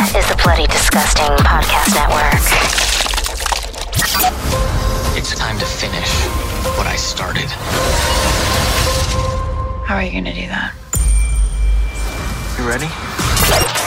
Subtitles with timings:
[0.00, 2.32] is the Bloody Disgusting Podcast Network.
[5.18, 6.08] It's time to finish
[6.78, 7.46] what I started.
[9.84, 10.72] How are you going to do that?
[12.58, 13.17] You ready?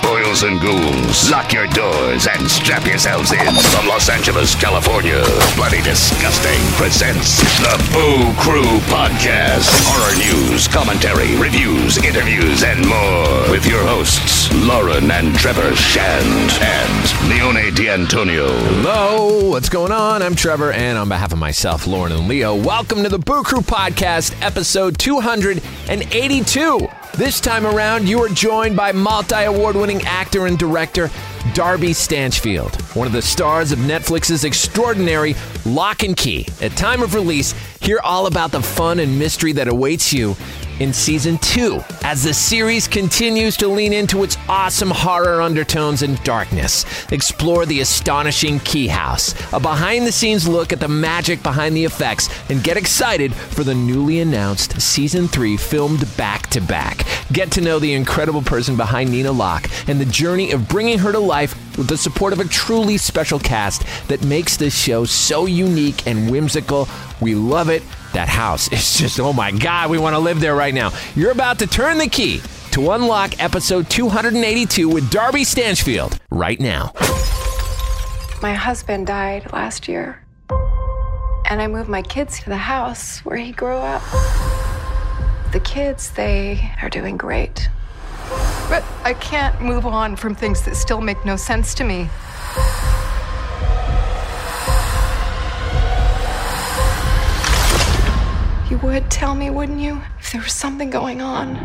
[0.01, 3.53] Boils and ghouls, lock your doors and strap yourselves in.
[3.71, 5.23] From Los Angeles, California,
[5.55, 9.69] Bloody Disgusting presents the Boo Crew Podcast.
[9.87, 13.51] Horror news, commentary, reviews, interviews, and more.
[13.51, 18.49] With your hosts, Lauren and Trevor Shand and Leone D'Antonio.
[18.49, 20.21] Hello, what's going on?
[20.21, 23.61] I'm Trevor, and on behalf of myself, Lauren, and Leo, welcome to the Boo Crew
[23.61, 26.89] Podcast, episode 282.
[27.15, 31.09] This time around, you are joined by multi award winning actor and director
[31.53, 36.47] Darby Stanchfield, one of the stars of Netflix's extraordinary Locke and Key.
[36.61, 37.51] At time of release,
[37.81, 40.37] hear all about the fun and mystery that awaits you
[40.81, 46.21] in season two as the series continues to lean into its awesome horror undertones and
[46.23, 46.85] darkness.
[47.11, 51.85] Explore the astonishing Key House, a behind the scenes look at the magic behind the
[51.85, 57.05] effects, and get excited for the newly announced season three filmed back to back.
[57.31, 61.11] Get to know the incredible person behind Nina Locke and the journey of bringing her
[61.11, 65.45] to life with the support of a truly special cast that makes this show so
[65.45, 66.89] unique and whimsical.
[67.21, 67.83] We love it.
[68.13, 70.91] That house is just, oh my God, we want to live there right now.
[71.15, 76.93] You're about to turn the key to unlock episode 282 with Darby Stanchfield right now.
[78.41, 80.23] My husband died last year,
[81.49, 84.01] and I moved my kids to the house where he grew up.
[85.51, 87.69] The kids, they are doing great.
[88.69, 92.09] But I can't move on from things that still make no sense to me.
[98.81, 101.55] Would tell me, wouldn't you, if there was something going on?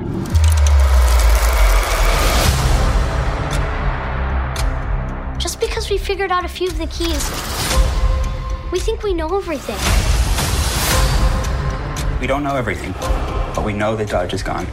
[5.39, 7.31] Just because we figured out a few of the keys,
[8.71, 9.79] we think we know everything.
[12.21, 12.93] We don't know everything,
[13.55, 14.67] but we know that Dodge is gone.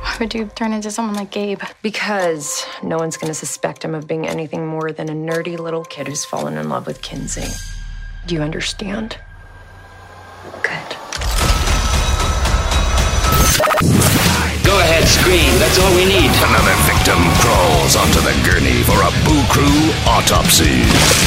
[0.00, 1.62] Why would you turn into someone like Gabe?
[1.80, 5.84] Because no one's going to suspect him of being anything more than a nerdy little
[5.84, 7.48] kid who's fallen in love with Kinsey.
[8.26, 9.16] Do you understand?
[10.62, 10.96] Good.
[14.64, 15.50] Go ahead, scream.
[15.58, 16.30] That's all we need.
[16.30, 20.82] Another victim crawls onto the gurney for a Boo Crew autopsy.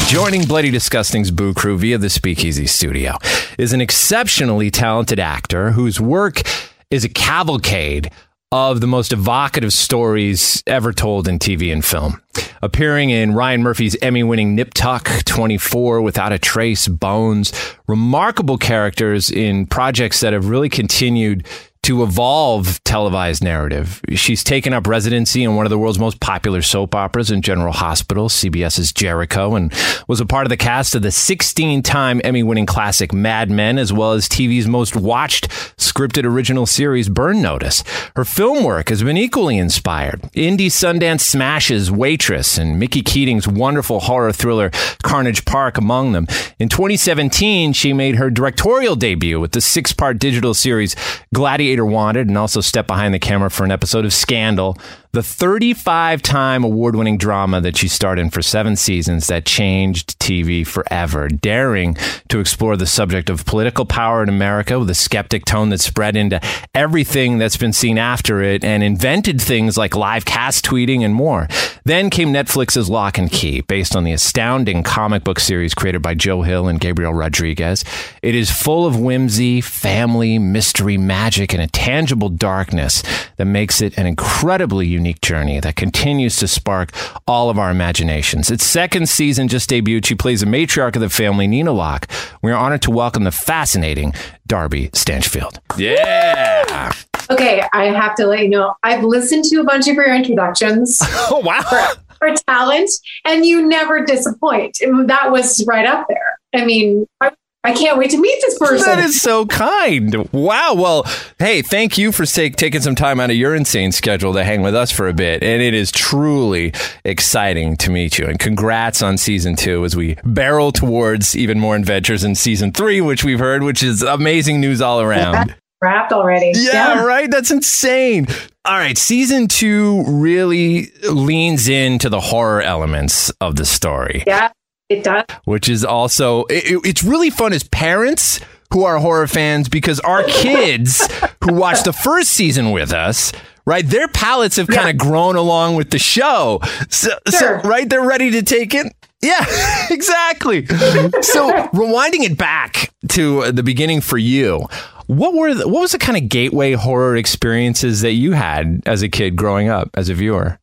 [0.08, 3.18] Joining Bloody Disgusting's Boo Crew via the Speakeasy Studio
[3.58, 6.42] is an exceptionally talented actor whose work
[6.90, 8.12] is a cavalcade
[8.54, 12.22] of the most evocative stories ever told in TV and film.
[12.62, 17.52] Appearing in Ryan Murphy's Emmy winning Nip Tuck 24, Without a Trace, Bones,
[17.88, 21.48] remarkable characters in projects that have really continued
[21.84, 24.02] to evolve televised narrative.
[24.16, 27.74] She's taken up residency in one of the world's most popular soap operas in General
[27.74, 29.74] Hospital, CBS's Jericho, and
[30.08, 33.78] was a part of the cast of the 16 time Emmy winning classic Mad Men,
[33.78, 37.84] as well as TV's most watched scripted original series, Burn Notice.
[38.16, 40.22] Her film work has been equally inspired.
[40.34, 44.72] Indie Sundance smashes Waitress and Mickey Keating's wonderful horror thriller
[45.04, 46.28] Carnage Park among them.
[46.60, 50.96] In 2017, she made her directorial debut with the six part digital series
[51.34, 54.78] Gladiator Wanted and also stepped behind the camera for an episode of Scandal,
[55.14, 60.18] the 35 time award winning drama that she starred in for seven seasons that changed
[60.20, 61.96] TV forever, daring
[62.30, 66.16] to explore the subject of political power in America with a skeptic tone that spread
[66.16, 66.42] into
[66.74, 71.48] everything that's been seen after it and invented things like live cast tweeting and more.
[71.86, 76.16] Then came Netflix's Locke and Key, based on the astounding comic book series created by
[76.16, 77.86] Joe Hill and Gabriel Rodriguez.
[78.24, 83.04] It is full of whimsy, family, mystery, magic, and a tangible darkness
[83.36, 86.92] that makes it an incredibly unique journey that continues to spark
[87.28, 88.50] all of our imaginations.
[88.50, 90.06] Its second season just debuted.
[90.06, 92.08] She plays a matriarch of the family, Nina Locke.
[92.42, 94.14] We are honored to welcome the fascinating
[94.48, 95.60] Darby Stanchfield.
[95.78, 96.92] Yeah.
[97.32, 101.00] Okay, I have to let you know, I've listened to a bunch of your introductions
[101.04, 101.62] Oh, wow.
[101.62, 102.90] for, for talent,
[103.26, 104.78] and you never disappoint.
[105.08, 106.38] That was right up there.
[106.54, 107.32] I mean, I,
[107.66, 108.86] I can't wait to meet this person.
[108.86, 110.30] That is so kind.
[110.34, 110.74] Wow.
[110.74, 111.06] Well,
[111.40, 114.62] hey, thank you for take, taking some time out of your insane schedule to hang
[114.62, 115.42] with us for a bit.
[115.44, 116.74] And it is truly
[117.06, 118.26] exciting to meet you.
[118.26, 123.00] And congrats on season two as we barrel towards even more adventures in season three,
[123.00, 125.56] which we've heard, which is amazing news all around.
[125.82, 126.52] Wrapped already.
[126.56, 127.32] Yeah, right.
[127.32, 128.28] That's insane.
[128.66, 134.52] All right, season two really leans into the horror elements of the story, Yeah,
[134.94, 135.26] it does.
[135.46, 138.40] which is also it, it's really fun as parents
[138.72, 141.08] who are horror fans because our kids
[141.44, 143.32] who watched the first season with us
[143.66, 143.88] right?
[143.88, 146.60] Their palates have kind of grown along with the show.
[146.90, 147.62] So, Sure.
[147.62, 148.94] so, right, they're ready to take it.
[149.22, 149.46] Yeah,
[149.90, 150.66] exactly.
[151.22, 154.68] so, rewinding it back to the beginning for you,
[155.08, 159.02] what were the, what was the kind of gateway horror experiences that you had as
[159.02, 160.60] a kid growing up as a viewer?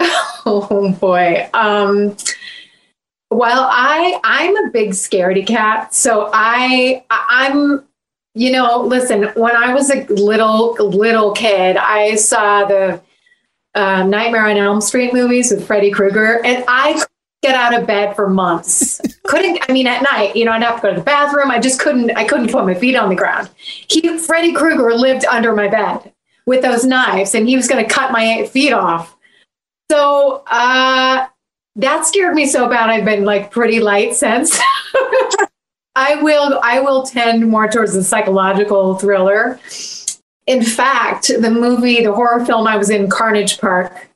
[0.00, 1.48] Oh boy.
[1.54, 2.14] Um,
[3.30, 7.84] well, I I'm a big scaredy cat, so I I'm
[8.34, 13.00] you know listen when I was a little little kid, I saw the
[13.74, 17.08] uh, Nightmare on Elm Street movies with Freddy Krueger, and I couldn't
[17.42, 19.00] get out of bed for months.
[19.24, 21.50] couldn't I mean at night, you know, I'd have to go to the bathroom.
[21.50, 23.50] I just couldn't I couldn't put my feet on the ground.
[23.56, 26.12] He Freddy Krueger lived under my bed
[26.46, 29.14] with those knives, and he was going to cut my feet off.
[29.90, 31.26] So uh,
[31.78, 32.90] that scared me so bad.
[32.90, 34.58] I've been like pretty light since.
[35.96, 39.58] I will I will tend more towards the psychological thriller.
[40.46, 44.08] In fact, the movie, the horror film I was in, Carnage Park,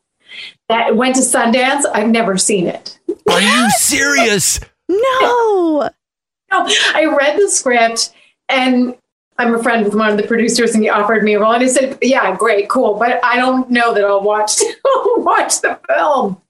[0.69, 1.85] that went to Sundance.
[1.93, 2.99] I've never seen it.
[3.31, 4.61] Are you serious?
[4.89, 5.89] No.
[6.51, 8.13] No, I read the script
[8.51, 8.95] and
[9.39, 11.65] I'm a friend with one of the producers and he offered me a role and
[11.65, 12.95] I said, Yeah, great, cool.
[12.99, 16.43] But I don't know that I'll watch watch the film.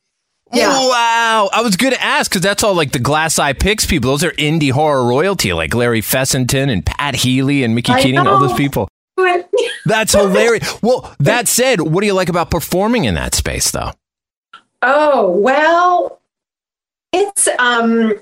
[0.52, 0.69] Yeah.
[0.69, 1.50] Wow.
[1.52, 4.10] I was going to ask because that's all like the Glass Eye Pix people.
[4.10, 8.26] Those are indie horror royalty, like Larry Fessenden and Pat Healy and Mickey I Keating,
[8.26, 8.88] all those people.
[9.87, 10.81] That's hilarious.
[10.82, 13.90] Well, that said, what do you like about performing in that space, though?
[14.82, 16.20] Oh, well,
[17.12, 18.14] it's um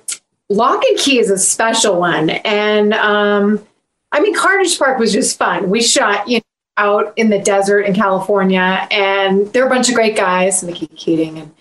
[0.48, 2.30] Locke and Key is a special one.
[2.30, 3.64] And um
[4.12, 5.70] I mean Carnage Park was just fun.
[5.70, 6.42] We shot, you know,
[6.80, 11.38] out in the desert in California and they're a bunch of great guys, Mickey Keating
[11.38, 11.54] and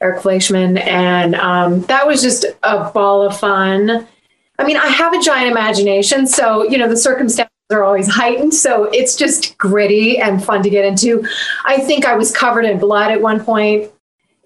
[0.00, 0.78] Eric Fleischman.
[0.80, 4.06] And um that was just a ball of fun.
[4.58, 8.54] I mean, I have a giant imagination, so you know the circumstances are always heightened.
[8.54, 11.26] So it's just gritty and fun to get into.
[11.64, 13.90] I think I was covered in blood at one point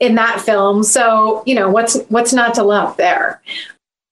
[0.01, 0.83] in that film.
[0.83, 3.41] So, you know, what's what's not to love there?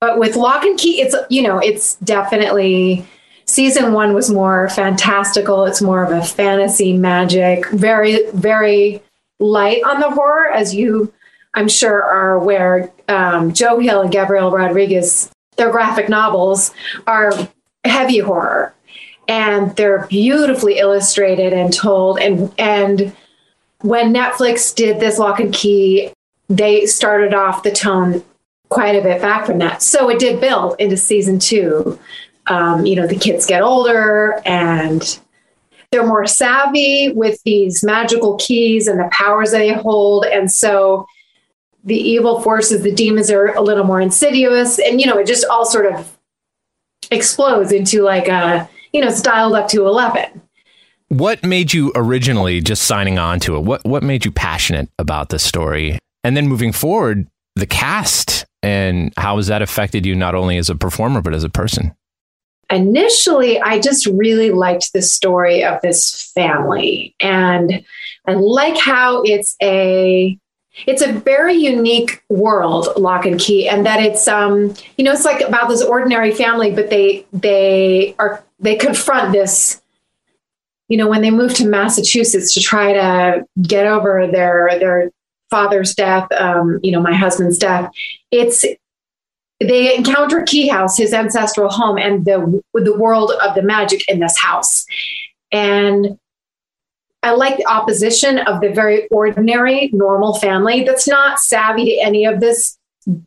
[0.01, 3.07] But with Locke and Key, it's you know, it's definitely
[3.49, 5.65] season one was more fantastical.
[5.65, 9.03] It's more of a fantasy magic, very, very
[9.41, 11.13] light on the horror, as you
[11.55, 12.93] I'm sure are aware.
[13.09, 16.73] Um, Joe Hill and Gabriel Rodriguez, their graphic novels
[17.07, 17.33] are
[17.85, 18.75] heavy horror.
[19.27, 23.15] And they're beautifully illustrated and told and and
[23.83, 26.13] when Netflix did this Locke and Key,
[26.49, 28.25] they started off the tone
[28.71, 29.83] quite a bit back from that.
[29.83, 31.99] So it did build into season two.
[32.49, 35.19] Um, you know, the kids get older and
[35.91, 40.27] they're more savvy with these magical keys and the powers they hold.
[40.27, 41.07] And so
[41.85, 44.79] the evil forces, the demons are a little more insidious.
[44.79, 46.17] And, you know, it just all sort of
[47.11, 50.43] explodes into like a, you know, styled up to 11.
[51.09, 53.61] What made you originally just signing on to it?
[53.61, 55.99] What what made you passionate about this story?
[56.23, 60.69] And then moving forward, the cast and how has that affected you not only as
[60.69, 61.95] a performer but as a person?
[62.71, 67.15] Initially i just really liked the story of this family.
[67.21, 67.85] And
[68.27, 70.39] i like how it's a
[70.87, 75.25] it's a very unique world Locke and Key and that it's um you know it's
[75.25, 79.81] like about this ordinary family but they they are they confront this
[80.89, 85.11] you know when they move to massachusetts to try to get over their their
[85.51, 87.91] father's death um you know my husband's death.
[88.31, 88.65] It's
[89.61, 94.21] they encounter Key House, his ancestral home, and the the world of the magic in
[94.21, 94.87] this house.
[95.51, 96.19] And
[97.23, 102.25] I like the opposition of the very ordinary, normal family that's not savvy to any
[102.25, 102.77] of this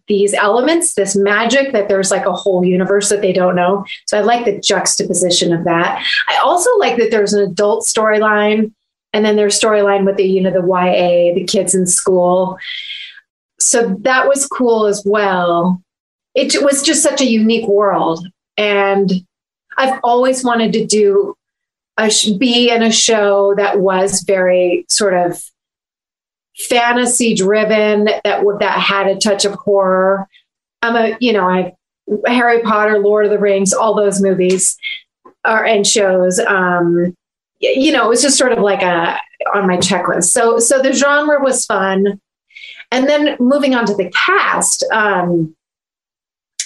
[0.07, 3.83] these elements, this magic that there's like a whole universe that they don't know.
[4.05, 6.05] So I like the juxtaposition of that.
[6.27, 8.71] I also like that there's an adult storyline
[9.11, 12.57] and then there's storyline with the you know the YA, the kids in school.
[13.59, 15.81] So that was cool as well
[16.33, 18.25] it was just such a unique world.
[18.57, 19.11] And
[19.77, 21.33] i've always wanted to do
[21.97, 25.41] a be in a show that was very sort of
[26.69, 30.27] fantasy driven that would that had a touch of horror.
[30.81, 31.73] I'm a you know i
[32.25, 34.77] harry potter lord of the rings all those movies
[35.45, 37.15] are and shows um
[37.59, 39.17] you know it was just sort of like a
[39.53, 40.25] on my checklist.
[40.25, 42.19] So so the genre was fun.
[42.93, 45.55] And then moving on to the cast um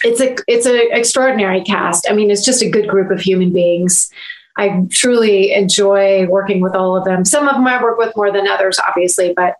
[0.03, 2.07] it's a it's an extraordinary cast.
[2.09, 4.11] I mean, it's just a good group of human beings.
[4.57, 7.25] I truly enjoy working with all of them.
[7.25, 9.55] Some of them I work with more than others, obviously, but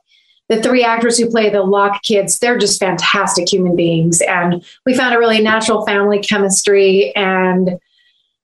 [0.48, 4.94] the three actors who play the Locke kids, they're just fantastic human beings, and we
[4.94, 7.16] found a really natural family chemistry.
[7.16, 7.80] And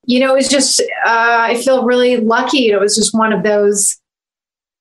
[0.05, 2.69] you know, it was just uh, I feel really lucky.
[2.69, 3.97] It was just one of those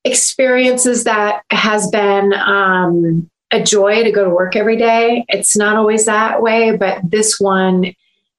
[0.05, 5.25] experiences that has been um, a joy to go to work every day.
[5.28, 7.95] It's not always that way, but this one,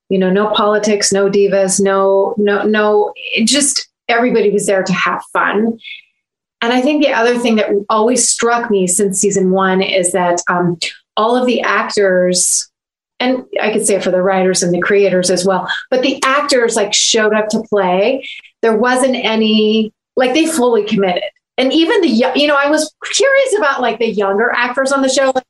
[0.10, 3.13] you know, no politics, no divas, no, no, no,
[3.46, 5.80] just everybody was there to have fun.
[6.62, 10.41] And I think the other thing that always struck me since season one is that
[10.48, 10.77] um,
[11.18, 12.70] all of the actors,
[13.20, 16.22] and I could say it for the writers and the creators as well, but the
[16.24, 18.27] actors like showed up to play.
[18.62, 21.24] There wasn't any, like they fully committed.
[21.58, 25.10] And even the, you know, I was curious about like the younger actors on the
[25.10, 25.31] show.
[25.36, 25.43] Like,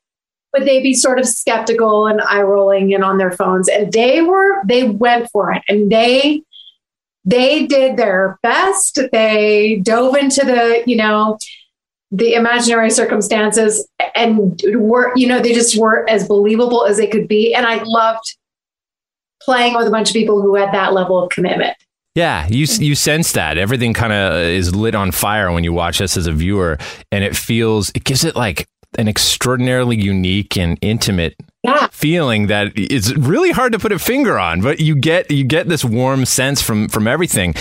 [0.52, 3.68] would they be sort of skeptical and eye rolling and on their phones?
[3.68, 6.42] And they were, they went for it and they,
[7.24, 8.98] they did their best.
[9.12, 11.38] They dove into the, you know,
[12.10, 17.26] the imaginary circumstances and were, you know, they just were as believable as they could
[17.26, 17.54] be.
[17.54, 18.36] And I loved
[19.40, 21.74] playing with a bunch of people who had that level of commitment.
[22.14, 22.80] Yeah, you mm.
[22.80, 26.16] you sense that everything kind of uh, is lit on fire when you watch this
[26.16, 26.78] as a viewer,
[27.10, 31.86] and it feels it gives it like an extraordinarily unique and intimate yeah.
[31.90, 35.68] feeling that is really hard to put a finger on, but you get you get
[35.68, 37.54] this warm sense from from everything.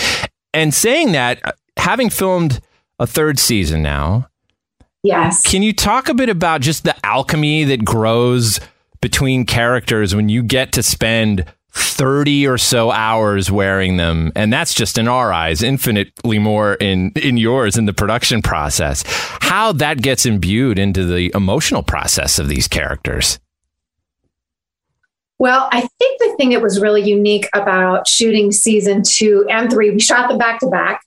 [0.53, 2.59] And saying that, uh, having filmed
[2.99, 4.27] a third season now,
[5.01, 8.59] yes, can you talk a bit about just the alchemy that grows
[9.01, 14.73] between characters when you get to spend 30 or so hours wearing them and that's
[14.73, 19.03] just in our eyes infinitely more in in yours in the production process.
[19.41, 23.39] How that gets imbued into the emotional process of these characters.
[25.41, 29.89] Well, I think the thing that was really unique about shooting season two and three,
[29.89, 31.01] we shot them back to back.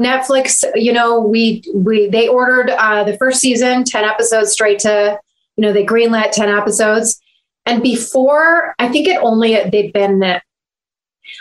[0.00, 5.18] Netflix, you know, we we they ordered uh, the first season, ten episodes straight to,
[5.56, 7.20] you know, they greenlit ten episodes,
[7.66, 10.40] and before I think it only they'd been,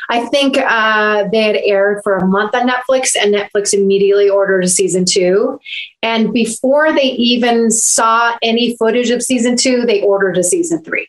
[0.10, 4.64] I think uh, they had aired for a month on Netflix, and Netflix immediately ordered
[4.64, 5.60] a season two.
[6.04, 11.08] And before they even saw any footage of season two, they ordered a season three.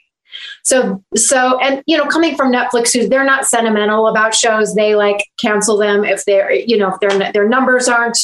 [0.62, 4.74] So, so, and you know, coming from Netflix, who's they're not sentimental about shows.
[4.74, 8.18] They like cancel them if they're, you know, if their their numbers aren't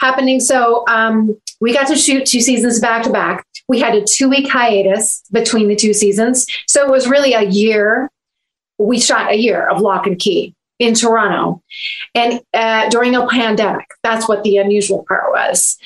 [0.00, 0.40] happening.
[0.40, 3.44] So, um, we got to shoot two seasons back to back.
[3.68, 7.42] We had a two week hiatus between the two seasons, so it was really a
[7.42, 8.10] year.
[8.78, 11.62] We shot a year of Locke and Key in Toronto,
[12.14, 13.86] and uh, during a pandemic.
[14.02, 15.76] That's what the unusual part was.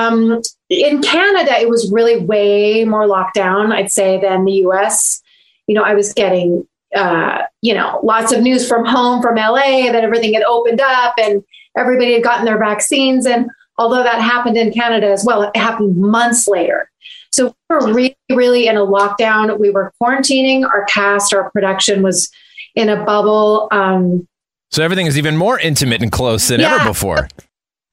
[0.00, 5.20] Um, in Canada, it was really way more lockdown, I'd say, than the US.
[5.66, 9.92] You know, I was getting, uh, you know, lots of news from home, from LA,
[9.92, 11.44] that everything had opened up and
[11.76, 13.26] everybody had gotten their vaccines.
[13.26, 16.90] And although that happened in Canada as well, it happened months later.
[17.32, 19.58] So we were really, really in a lockdown.
[19.58, 20.64] We were quarantining.
[20.64, 22.30] Our cast, our production was
[22.74, 23.68] in a bubble.
[23.70, 24.26] Um,
[24.70, 27.28] so everything is even more intimate and close than yeah, ever before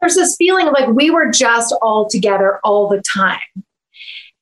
[0.02, 3.40] there's this feeling of like we were just all together all the time.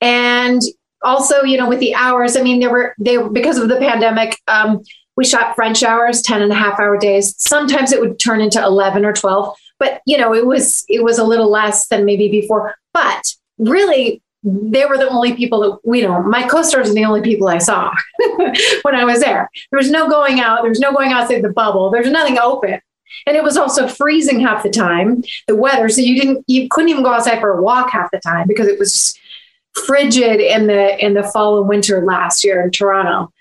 [0.01, 0.61] And
[1.01, 4.37] also, you know, with the hours, I mean, there were they because of the pandemic,
[4.47, 4.81] um,
[5.17, 7.35] we shot French hours, 10 and a half hour days.
[7.37, 11.17] Sometimes it would turn into 11 or 12, but you know, it was it was
[11.17, 12.75] a little less than maybe before.
[12.93, 13.23] But
[13.57, 17.47] really, they were the only people that we know my co-stars are the only people
[17.47, 17.91] i saw
[18.83, 19.49] when i was there.
[19.71, 22.79] There was no going out there was no going outside the bubble there's nothing open.
[23.27, 26.89] And it was also freezing half the time the weather so you didn't you couldn't
[26.89, 29.17] even go outside for a walk half the time because it was
[29.85, 33.31] frigid in the in the fall and winter last year in toronto.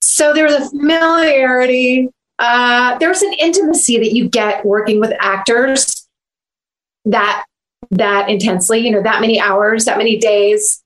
[0.00, 6.08] So there was a familiarity uh, there's an intimacy that you get working with actors
[7.04, 7.44] that
[7.94, 10.80] that intensely you know that many hours that many days.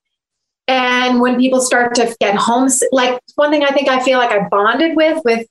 [0.67, 4.31] And when people start to get home like one thing i think i feel like
[4.31, 5.47] i bonded with with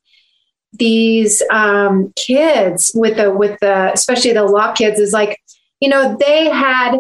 [0.74, 5.42] these um, kids with the with the especially the Locke kids is like
[5.80, 6.98] you know they had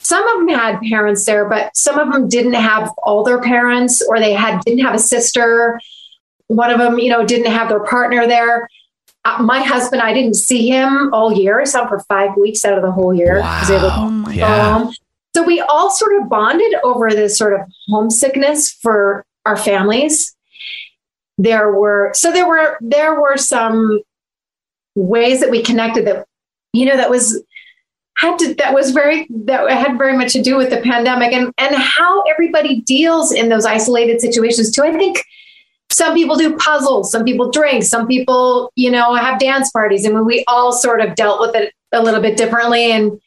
[0.00, 4.02] some of them had parents there but some of them didn't have all their parents
[4.02, 5.80] or they had didn't have a sister.
[6.46, 8.68] One of them you know didn't have their partner there
[9.24, 11.60] Uh, my husband i didn't see him all year.
[11.60, 13.40] I saw him for five weeks out of the whole year.
[13.40, 13.62] Wow.
[13.96, 14.90] oh my yeah.
[15.34, 20.34] so we all sort of bonded over this sort of homesickness for our families.
[21.36, 24.00] There were so there were there were some
[24.94, 26.26] ways that we connected that
[26.72, 27.42] you know that was
[28.18, 31.52] had to that was very that had very much to do with the pandemic and
[31.56, 34.82] and how everybody deals in those isolated situations too.
[34.82, 35.24] I think
[35.90, 40.24] some people do puzzles some people drink some people you know have dance parties and
[40.24, 43.20] we all sort of dealt with it a little bit differently and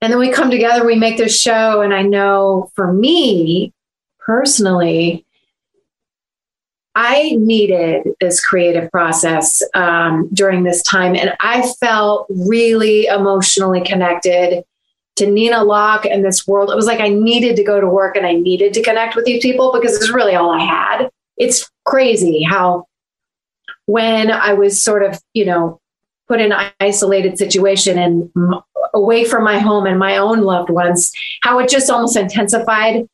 [0.00, 3.72] and then we come together we make this show and i know for me
[4.18, 5.24] personally
[7.00, 14.64] I needed this creative process um, during this time, and I felt really emotionally connected
[15.14, 16.70] to Nina Locke and this world.
[16.70, 19.26] It was like I needed to go to work and I needed to connect with
[19.26, 21.08] these people because it's really all I had.
[21.38, 22.86] It's crazy how
[23.86, 25.80] when I was sort of, you know,
[26.26, 28.60] put in an isolated situation and m-
[28.92, 31.10] away from my home and my own loved ones,
[31.42, 33.08] how it just almost intensified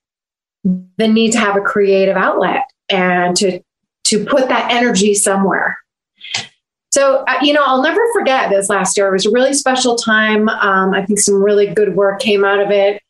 [0.65, 3.61] the need to have a creative outlet and to
[4.05, 5.79] to put that energy somewhere.
[6.93, 9.09] So, uh, you know, I'll never forget this last year.
[9.09, 10.49] It was a really special time.
[10.49, 13.03] Um, I think some really good work came out of it.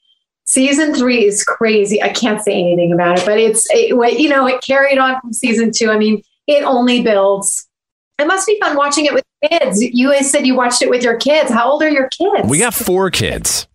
[0.46, 2.02] Season three is crazy.
[2.02, 5.32] I can't say anything about it, but it's, it, you know, it carried on from
[5.32, 5.90] season two.
[5.90, 7.66] I mean, it only builds.
[8.18, 9.80] It must be fun watching it with kids.
[9.82, 11.50] You said you watched it with your kids.
[11.50, 12.48] How old are your kids?
[12.48, 13.66] We got four kids.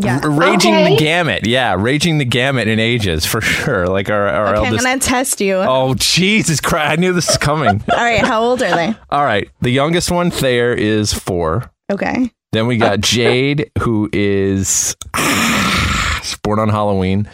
[0.00, 0.20] Yeah.
[0.24, 0.94] R- raging Okay.
[0.94, 1.46] the gamut.
[1.46, 3.86] Yeah, raging the gamut in ages for sure.
[3.86, 5.54] Like our, our Okay, I'm gonna test you.
[5.56, 6.90] Oh Jesus Christ!
[6.90, 7.80] I knew this was coming.
[7.92, 8.94] All right, how old are they?
[9.10, 11.70] All right, the youngest one, Thayer, is four.
[11.92, 12.32] Okay.
[12.54, 14.94] Then we got Jade, who is
[16.44, 17.28] born on Halloween.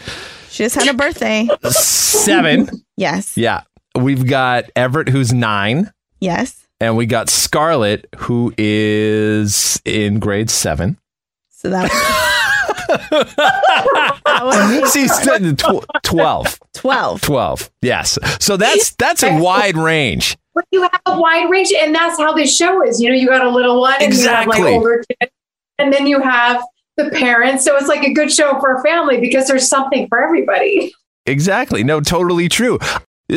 [0.49, 1.47] She just had a birthday.
[1.69, 2.69] Seven.
[2.97, 3.35] Yes.
[3.35, 3.63] Yeah.
[3.99, 5.91] We've got Everett, who's nine.
[6.21, 6.67] Yes.
[6.81, 10.99] And we got Scarlett, who is in grade seven.
[11.49, 12.50] So that, that would be
[14.93, 16.59] She's tw- 12.
[16.75, 17.21] 12.
[17.21, 17.71] 12.
[17.83, 18.19] Yes.
[18.41, 20.37] So that's that's a wide range.
[20.55, 23.01] But you have a wide range, and that's how this show is.
[23.01, 24.63] You know, you got a little one, and you have Exactly.
[24.63, 25.33] like older kids,
[25.79, 26.63] and then you have
[26.97, 27.65] the parents.
[27.65, 30.93] So it's like a good show for a family because there's something for everybody.
[31.27, 31.85] Exactly.
[31.85, 32.79] No, totally true.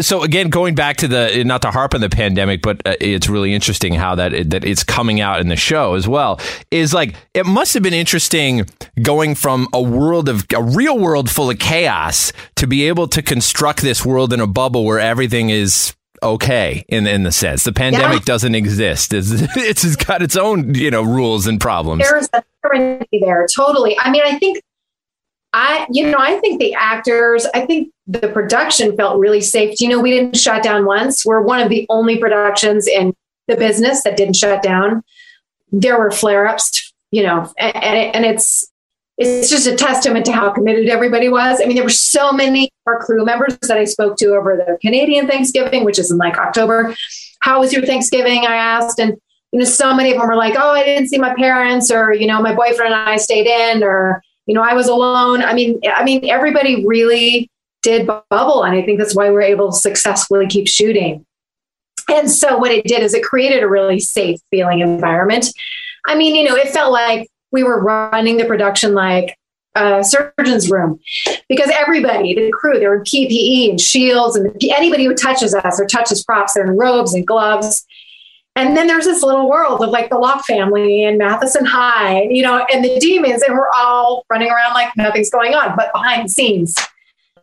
[0.01, 3.29] So again, going back to the not to harp on the pandemic, but uh, it's
[3.29, 6.39] really interesting how that that it's coming out in the show as well.
[6.71, 8.67] Is like it must have been interesting
[9.01, 13.21] going from a world of a real world full of chaos to be able to
[13.21, 17.73] construct this world in a bubble where everything is okay in in the sense the
[17.73, 18.25] pandemic Yeah.
[18.25, 19.13] doesn't exist.
[19.13, 22.03] It's, it's got its own you know rules and problems.
[22.03, 22.43] There's a
[23.11, 23.97] there, totally.
[23.99, 24.61] I mean, I think
[25.53, 29.79] I, you know, I think the actors, I think the production felt really safe.
[29.79, 31.25] You know, we didn't shut down once.
[31.25, 33.13] We're one of the only productions in
[33.47, 35.03] the business that didn't shut down.
[35.71, 38.69] There were flare ups, you know, and, and, it's,
[39.17, 41.61] it's just a testament to how committed everybody was.
[41.61, 44.77] I mean, there were so many our crew members that I spoke to over the
[44.81, 46.95] Canadian Thanksgiving, which is in like October.
[47.39, 48.45] How was your Thanksgiving?
[48.45, 48.99] I asked.
[48.99, 49.15] And,
[49.51, 52.13] you know, so many of them were like, oh, I didn't see my parents, or,
[52.13, 55.43] you know, my boyfriend and I stayed in, or, you know, I was alone.
[55.43, 57.49] I mean, I mean, everybody really
[57.83, 58.63] did bubble.
[58.63, 61.25] And I think that's why we're able to successfully keep shooting.
[62.09, 65.47] And so what it did is it created a really safe feeling environment.
[66.07, 69.37] I mean, you know, it felt like we were running the production like
[69.75, 70.99] a surgeon's room
[71.49, 75.79] because everybody, the crew, they were in PPE and shields, and anybody who touches us
[75.79, 77.85] or touches props, they're in robes and gloves.
[78.55, 82.43] And then there's this little world of like the Locke family and Matheson High, you
[82.43, 86.25] know, and the demons, and we're all running around like nothing's going on, but behind
[86.25, 86.75] the scenes,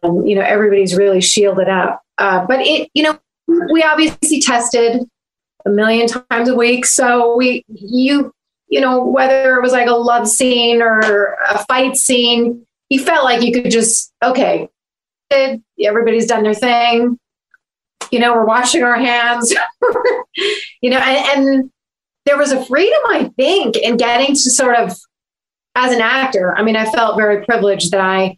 [0.02, 2.02] um, you know, everybody's really shielded up.
[2.18, 3.18] Uh, but it, you know,
[3.72, 5.02] we obviously tested
[5.66, 8.32] a million times a week, so we, you,
[8.68, 13.24] you know, whether it was like a love scene or a fight scene, you felt
[13.24, 14.68] like you could just, okay,
[15.30, 17.18] everybody's done their thing.
[18.10, 19.54] You know, we're washing our hands,
[20.80, 21.70] you know, and, and
[22.26, 24.96] there was a freedom, I think, in getting to sort of,
[25.76, 28.36] as an actor, I mean, I felt very privileged that I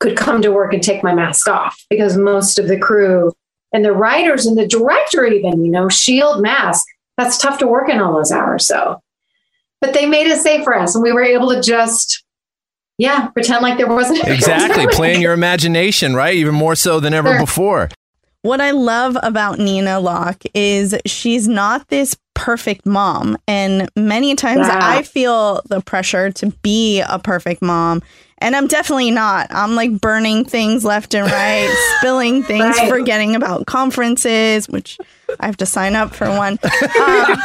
[0.00, 3.32] could come to work and take my mask off because most of the crew
[3.72, 6.84] and the writers and the director, even, you know, shield mask,
[7.16, 8.66] that's tough to work in all those hours.
[8.66, 9.00] So,
[9.80, 12.24] but they made it safe for us and we were able to just
[12.98, 14.86] yeah pretend like there wasn't Exactly.
[14.90, 16.34] Playing your imagination, right?
[16.34, 17.40] Even more so than ever Sure.
[17.40, 17.88] before.
[18.42, 23.36] What I love about Nina Locke is she's not this perfect mom.
[23.48, 24.66] And many times.
[24.70, 28.02] I feel the pressure to be a perfect mom.
[28.38, 29.46] And I'm definitely not.
[29.50, 32.88] I'm like burning things left and right, spilling things, Right.
[32.90, 34.98] forgetting about conferences, which
[35.40, 36.58] I have to sign up for one.
[37.00, 37.36] Um,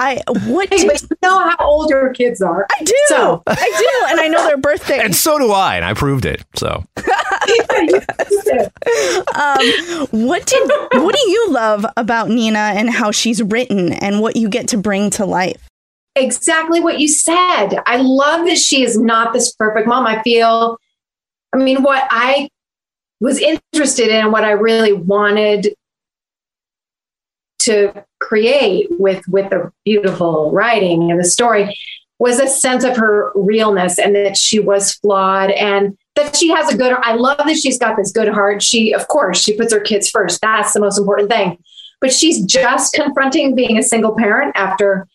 [0.00, 2.94] I what Hey, did, but you know how old your kids are I do.
[3.08, 4.98] So- I do, and I know their birthday.
[5.04, 6.44] And so do I, and I proved it.
[6.56, 6.84] So
[9.34, 10.70] um, what did
[11.02, 14.76] what do you love about Nina and how she's written and what you get to
[14.76, 15.62] bring to life?
[16.16, 20.76] exactly what you said i love that she is not this perfect mom i feel
[21.54, 22.48] i mean what i
[23.20, 25.72] was interested in what i really wanted
[27.68, 31.76] to create with with the beautiful writing and the story
[32.18, 36.72] was a sense of her realness and that she was flawed and that she has
[36.72, 38.62] a good I love that she's got this good heart.
[38.62, 40.40] She of course she puts her kids first.
[40.40, 41.58] That's the most important thing.
[42.00, 45.06] But she's just confronting being a single parent after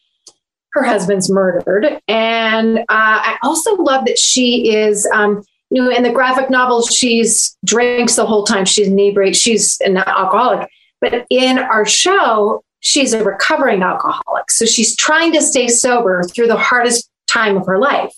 [0.73, 2.01] her husband's murdered.
[2.07, 6.83] And uh, I also love that she is um, you know, in the graphic novel,
[6.83, 8.63] she's drinks the whole time.
[8.63, 9.35] She's inebriated.
[9.35, 10.69] She's an alcoholic.
[11.03, 14.49] But in our show, she's a recovering alcoholic.
[14.49, 18.13] So she's trying to stay sober through the hardest time of her life.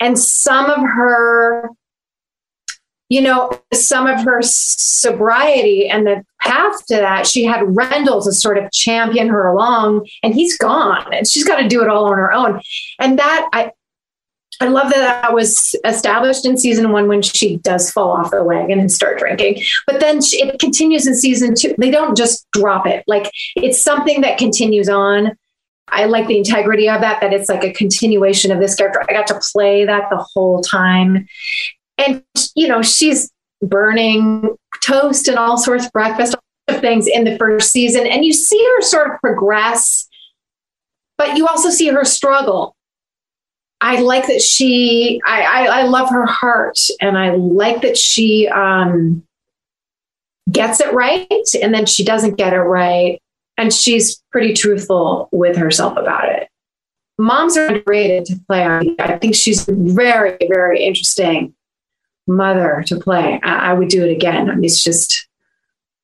[0.00, 1.70] And some of her
[3.10, 8.32] you know, some of her sobriety and the path to that, she had Rendell to
[8.32, 12.04] sort of champion her along, and he's gone, and she's got to do it all
[12.04, 12.60] on her own.
[13.00, 13.72] And that I,
[14.60, 18.44] I love that that was established in season one when she does fall off the
[18.44, 19.62] wagon and start drinking.
[19.86, 21.74] But then it continues in season two.
[21.78, 25.32] They don't just drop it; like it's something that continues on.
[25.88, 29.02] I like the integrity of that, that it's like a continuation of this character.
[29.08, 31.26] I got to play that the whole time
[32.00, 32.22] and
[32.54, 33.30] you know she's
[33.62, 36.34] burning toast and all sorts of breakfast
[36.68, 40.08] of things in the first season and you see her sort of progress
[41.18, 42.74] but you also see her struggle
[43.80, 48.48] i like that she i i, I love her heart and i like that she
[48.48, 49.22] um
[50.50, 51.26] gets it right
[51.62, 53.20] and then she doesn't get it right
[53.56, 56.48] and she's pretty truthful with herself about it
[57.18, 58.64] moms are underrated to play
[58.98, 61.54] i think she's a very very interesting
[62.30, 63.40] mother to play.
[63.42, 64.48] I, I would do it again.
[64.48, 65.28] I mean, it's just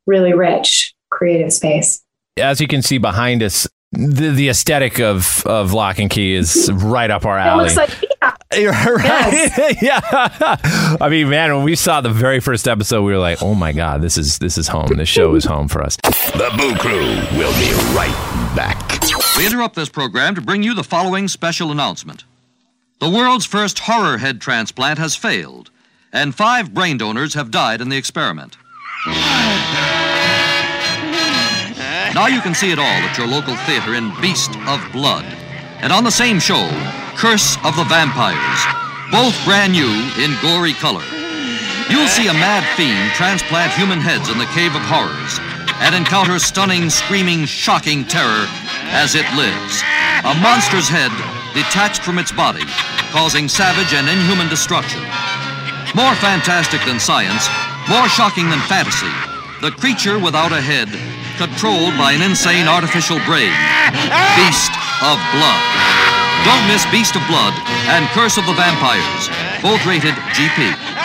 [0.07, 2.03] really rich creative space.
[2.37, 6.70] As you can see behind us, the, the aesthetic of, of Locke and Key is
[6.72, 7.66] right up our alley.
[7.66, 8.87] It looks like yeah.
[8.88, 9.03] Right.
[9.03, 9.83] Yes.
[9.83, 10.96] yeah.
[11.01, 13.72] I mean, man, when we saw the very first episode, we were like, "Oh my
[13.72, 14.88] god, this is this is home.
[14.96, 19.03] This show is home for us." The Boo Crew will be right back.
[19.37, 22.25] We interrupt this program to bring you the following special announcement.
[22.99, 25.70] The world's first horror head transplant has failed
[26.16, 28.57] and five brain donors have died in the experiment.
[32.17, 35.27] Now you can see it all at your local theater in Beast of Blood.
[35.85, 36.65] And on the same show,
[37.13, 38.61] Curse of the Vampires,
[39.13, 41.05] both brand new in gory color.
[41.93, 45.37] You'll see a mad fiend transplant human heads in the Cave of Horrors
[45.85, 48.49] and encounter stunning, screaming, shocking terror
[48.97, 49.85] as it lives.
[50.25, 51.13] A monster's head
[51.53, 52.65] detached from its body,
[53.13, 55.05] causing savage and inhuman destruction.
[55.93, 57.45] More fantastic than science,
[57.93, 59.13] more shocking than fantasy.
[59.61, 60.89] The creature without a head,
[61.37, 63.53] controlled by an insane artificial brain.
[64.40, 64.72] Beast
[65.05, 65.62] of Blood.
[66.44, 67.53] Don't miss Beast of Blood
[67.92, 69.29] and Curse of the Vampires,
[69.61, 70.96] both rated GP.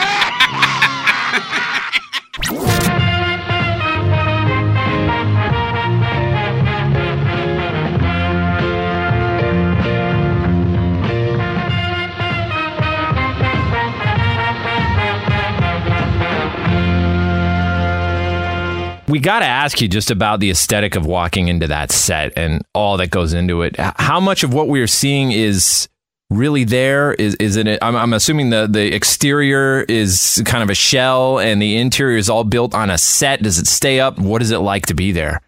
[19.21, 22.97] Got to ask you just about the aesthetic of walking into that set and all
[22.97, 23.75] that goes into it.
[23.77, 25.87] How much of what we are seeing is
[26.29, 27.13] really there?
[27.13, 27.79] Is is it?
[27.81, 32.29] I'm, I'm assuming the the exterior is kind of a shell and the interior is
[32.29, 33.43] all built on a set.
[33.43, 34.17] Does it stay up?
[34.19, 35.41] What is it like to be there?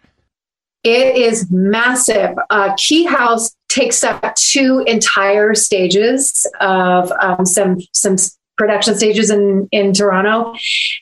[0.84, 2.36] It is massive.
[2.50, 8.16] Uh, Key House takes up two entire stages of um, some some
[8.56, 10.54] production stages in in Toronto,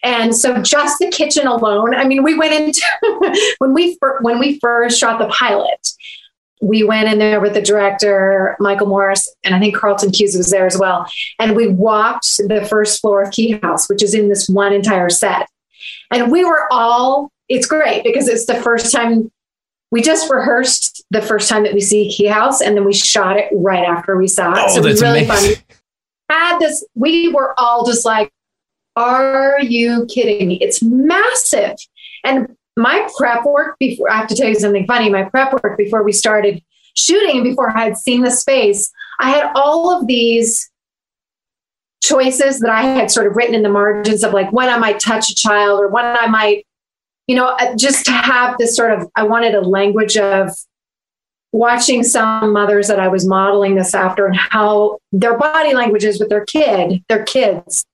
[0.03, 1.95] and so just the kitchen alone.
[1.95, 5.89] I mean, we went into when we when we first shot the pilot.
[6.61, 10.51] We went in there with the director, Michael Morris, and I think Carlton Cuse was
[10.51, 11.11] there as well.
[11.41, 15.11] And we walked the first floor of Key House, which is in this one entire
[15.11, 15.49] set.
[16.13, 19.33] And we were all, it's great because it's the first time
[19.91, 23.37] we just rehearsed the first time that we see Key House and then we shot
[23.37, 24.59] it right after we saw it.
[24.59, 25.57] Oh, so it was really amazing.
[25.57, 25.72] fun
[26.33, 28.33] had this, we were all just like,
[28.97, 30.59] are you kidding me?
[30.61, 31.77] It's massive.
[32.25, 35.11] And my prep work before, I have to tell you something funny.
[35.11, 36.63] My prep work before we started
[36.95, 40.71] shooting before I had seen the space, I had all of these
[42.03, 45.01] choices that I had sort of written in the margins of like when I might
[45.01, 46.67] touch a child or when I might,
[47.27, 50.51] you know, uh, just to have this sort of, I wanted a language of
[51.53, 56.19] watching some mothers that I was modeling this after and how their body language is
[56.19, 57.85] with their kid, their kids.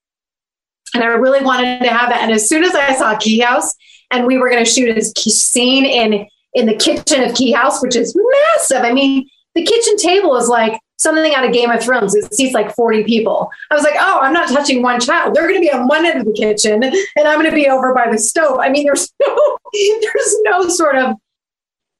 [0.94, 2.22] And I really wanted to have that.
[2.22, 3.74] And as soon as I saw Key House
[4.10, 7.82] and we were going to shoot a scene in in the kitchen of Key House,
[7.82, 8.82] which is massive.
[8.82, 12.14] I mean, the kitchen table is like something out of Game of Thrones.
[12.14, 13.50] It seats like 40 people.
[13.70, 15.34] I was like, oh, I'm not touching one child.
[15.34, 17.68] They're going to be on one end of the kitchen and I'm going to be
[17.68, 18.58] over by the stove.
[18.60, 21.16] I mean, there's no, there's no sort of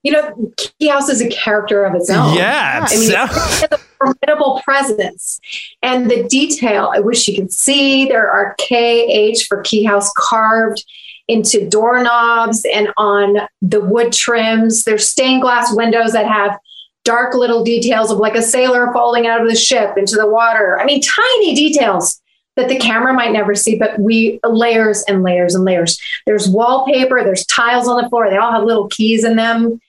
[0.02, 2.36] you know, Key House is a character of its own.
[2.36, 5.40] Yeah, I mean, so- it has a formidable presence,
[5.82, 6.92] and the detail.
[6.94, 8.06] I wish you could see.
[8.06, 10.84] There are KH for Key House carved
[11.26, 14.84] into doorknobs and on the wood trims.
[14.84, 16.58] There's stained glass windows that have
[17.04, 20.78] dark little details of like a sailor falling out of the ship into the water.
[20.80, 22.20] I mean, tiny details
[22.56, 26.00] that the camera might never see, but we layers and layers and layers.
[26.26, 29.80] There's wallpaper, there's tiles on the floor, they all have little keys in them.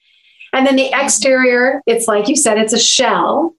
[0.54, 3.56] And then the exterior, it's like you said, it's a shell.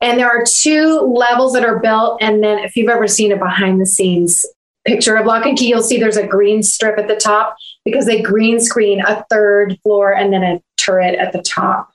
[0.00, 2.18] And there are two levels that are built.
[2.20, 4.44] And then if you've ever seen a behind the scenes
[4.84, 8.06] picture of Locke and Key, you'll see there's a green strip at the top because
[8.06, 11.92] they green screen a third floor and then a turret at the top.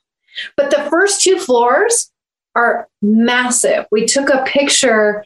[0.57, 2.11] But the first two floors
[2.55, 3.85] are massive.
[3.91, 5.23] We took a picture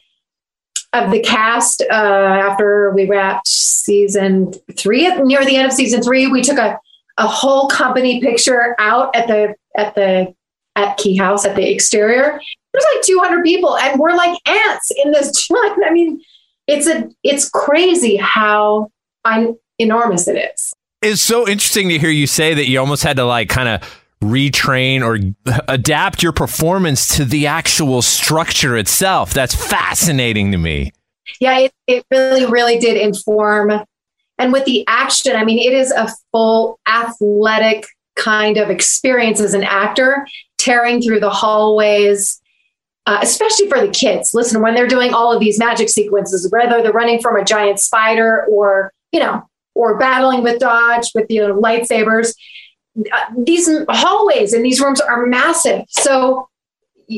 [0.92, 5.08] of the cast uh, after we wrapped season three.
[5.16, 6.78] Near the end of season three, we took a,
[7.18, 10.34] a whole company picture out at the at the
[10.76, 12.40] at Key House at the exterior.
[12.72, 15.48] There's like 200 people, and we're like ants in this.
[15.52, 16.20] I mean,
[16.66, 18.90] it's a it's crazy how
[19.24, 20.72] I'm enormous it is.
[21.02, 24.02] It's so interesting to hear you say that you almost had to like kind of
[24.22, 25.18] retrain or
[25.68, 29.32] adapt your performance to the actual structure itself.
[29.32, 30.92] That's fascinating to me.
[31.40, 33.72] Yeah, it, it really, really did inform.
[34.38, 39.54] And with the action, I mean, it is a full athletic kind of experience as
[39.54, 40.26] an actor,
[40.58, 42.40] tearing through the hallways,
[43.06, 44.34] uh, especially for the kids.
[44.34, 47.78] Listen, when they're doing all of these magic sequences, whether they're running from a giant
[47.78, 52.34] spider or, you know, or battling with Dodge with you know, lightsabers,
[52.98, 55.84] uh, these hallways and these rooms are massive.
[55.88, 56.48] So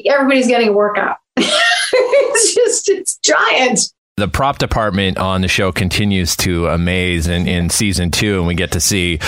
[0.07, 1.16] everybody's getting a workout.
[1.37, 3.81] it's just, it's giant.
[4.18, 8.54] The prop department on the show continues to amaze in, in season two, and we
[8.54, 9.20] get to see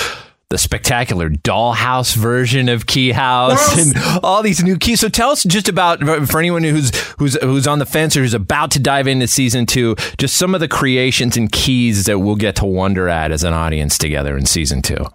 [0.49, 3.95] the spectacular dollhouse version of Key House Yes.
[3.95, 4.99] and all these new keys.
[4.99, 8.35] So tell us just about for anyone who's who's who's on the fence or who's
[8.35, 12.35] about to dive into season two, just some of the creations and keys that we'll
[12.35, 15.07] get to wonder at as an audience together in season two.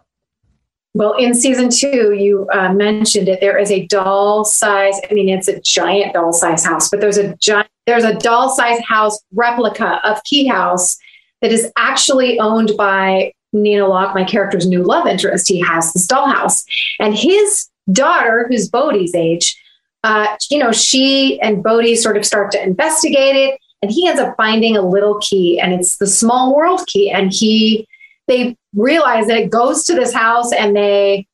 [0.95, 3.41] Well, in season two, you uh, mentioned it.
[3.41, 4.97] There is a doll size.
[5.10, 7.67] I mean, it's a giant doll size house, but there's a giant.
[7.86, 10.97] There's a doll size house replica of Key House
[11.41, 15.49] that is actually owned by Nina Locke, my character's new love interest.
[15.49, 16.63] He has this dollhouse,
[16.99, 19.62] and his daughter, who's Bodie's age,
[20.05, 24.21] uh, you know, she and Bodie sort of start to investigate it, and he ends
[24.21, 27.86] up finding a little key, and it's the small world key, and he
[28.27, 31.27] they realize that it goes to this house and they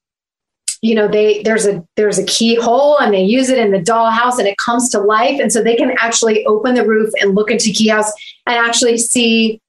[0.82, 4.39] you know they there's a there's a keyhole and they use it in the dollhouse
[4.39, 5.39] and it comes to life.
[5.39, 8.12] And so they can actually open the roof and look into key house
[8.47, 9.62] and actually see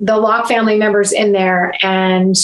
[0.00, 1.74] the Locke family members in there.
[1.82, 2.36] And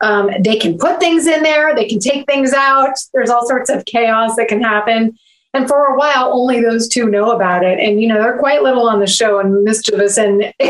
[0.00, 1.74] um, they can put things in there.
[1.74, 2.94] They can take things out.
[3.12, 5.18] There's all sorts of chaos that can happen.
[5.52, 7.80] And for a while only those two know about it.
[7.80, 10.52] And you know they're quite little on the show and mischievous and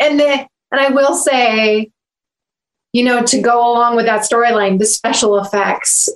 [0.00, 1.90] and then and I will say,
[2.92, 6.08] you know, to go along with that storyline, the special effects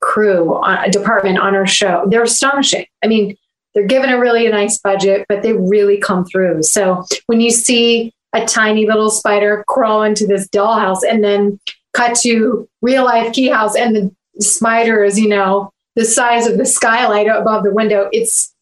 [0.00, 2.86] crew on, department on our show, they're astonishing.
[3.04, 3.36] I mean,
[3.74, 6.62] they're given a really nice budget, but they really come through.
[6.62, 11.60] So when you see a tiny little spider crawl into this dollhouse and then
[11.94, 16.58] cut to real life key house and the spider is, you know, the size of
[16.58, 18.54] the skylight above the window, it's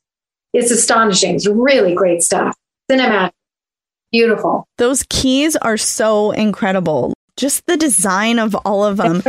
[0.53, 1.35] it's astonishing.
[1.35, 2.57] It's really great stuff.
[2.91, 3.33] Cinematic.
[4.13, 4.67] Beautiful.
[4.79, 7.13] Those keys are so incredible.
[7.37, 9.23] Just the design of all of them.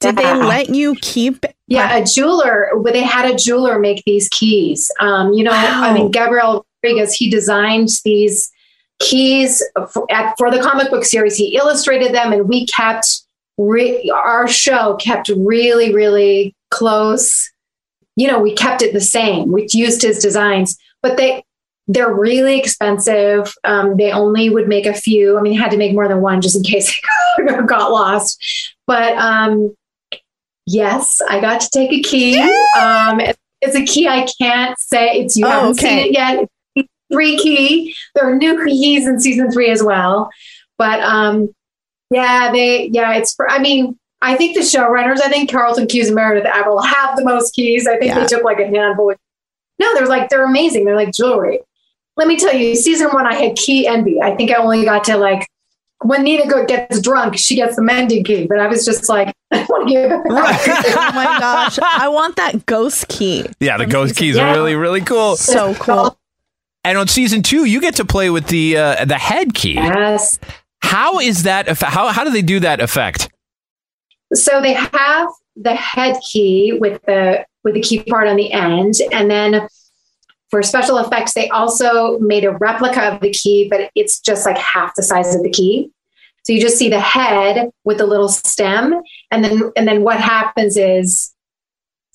[0.00, 1.46] Did they let you keep?
[1.68, 2.70] Yeah, a jeweler.
[2.84, 4.90] They had a jeweler make these keys.
[5.00, 7.14] Um, you know, I mean, Gabriel Rodriguez.
[7.14, 8.50] He designed these
[8.98, 11.36] keys for, at, for the comic book series.
[11.36, 13.22] He illustrated them, and we kept
[13.56, 17.50] re- our show kept really, really close.
[18.16, 19.50] You know, we kept it the same.
[19.50, 21.42] We used his designs, but they
[21.88, 23.54] they're really expensive.
[23.64, 25.38] Um, they only would make a few.
[25.38, 26.92] I mean, had to make more than one just in case
[27.38, 28.42] it got lost.
[28.86, 29.74] But um,
[30.66, 32.38] yes, I got to take a key.
[32.78, 33.20] Um,
[33.62, 35.20] it's a key I can't say.
[35.20, 35.88] It's you Oh, haven't okay.
[35.88, 36.48] seen it yet.
[36.74, 37.94] It's three key.
[38.14, 40.30] There are new keys in season three as well.
[40.78, 41.54] But um,
[42.10, 43.34] yeah, they yeah, it's.
[43.34, 45.20] For, I mean, I think the showrunners.
[45.20, 47.86] I think Carlton Cuse and Meredith Averill have the most keys.
[47.86, 48.20] I think Yeah.
[48.20, 49.10] they took like a handful.
[49.12, 49.18] Of,
[49.78, 50.84] no, they're like they're amazing.
[50.84, 51.60] They're like jewelry.
[52.16, 54.20] Let me tell you, season one, I had key envy.
[54.22, 55.46] I think I only got to like
[56.02, 58.46] when Nina go, gets drunk, she gets the mending key.
[58.46, 60.60] But I was just like, I want to give it back.
[60.96, 63.46] oh my gosh, I want that ghost key.
[63.60, 64.50] Yeah, the ghost keys Yeah.
[64.50, 65.36] are really really cool.
[65.36, 66.18] So cool.
[66.84, 69.74] And on season two, you get to play with the uh, the head key.
[69.74, 70.38] Yes.
[70.82, 71.68] How is that?
[71.80, 73.28] How how do they do that effect?
[74.34, 78.94] so they have the head key with the with the key part on the end,
[79.12, 79.66] and then
[80.50, 84.58] for special effects, they also made a replica of the key, but it's just like
[84.58, 85.90] half the size of the key.
[86.44, 90.20] So you just see the head with the little stem, and then and then what
[90.20, 91.32] happens is,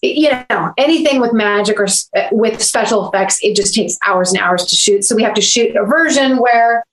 [0.02, 4.42] you know, anything with magic or uh, with special effects, it just takes hours and
[4.42, 5.04] hours to shoot.
[5.04, 6.86] So we have to shoot a version where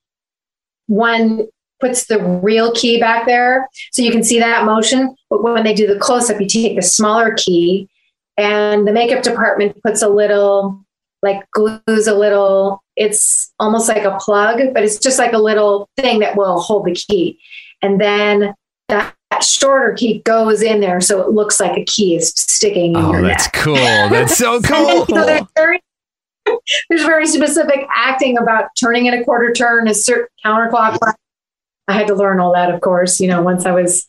[0.88, 1.46] one
[1.78, 5.14] puts the real key back there, so you can see that motion.
[5.30, 7.88] But when they do the close up, you take the smaller key,
[8.36, 10.84] and the makeup department puts a little
[11.22, 12.82] like glues a little.
[12.96, 16.86] It's almost like a plug but it's just like a little thing that will hold
[16.86, 17.38] the key.
[17.82, 18.54] And then
[18.88, 22.96] that, shorter key goes in there so it looks like a key is sticking in
[22.96, 23.52] oh that's neck.
[23.52, 23.74] cool.
[23.74, 25.06] That's so cool.
[25.06, 25.80] so there's very,
[26.88, 31.14] there's very specific acting about turning in a quarter turn a certain counterclockwise.
[31.86, 34.06] I had to learn all that of course you know once i was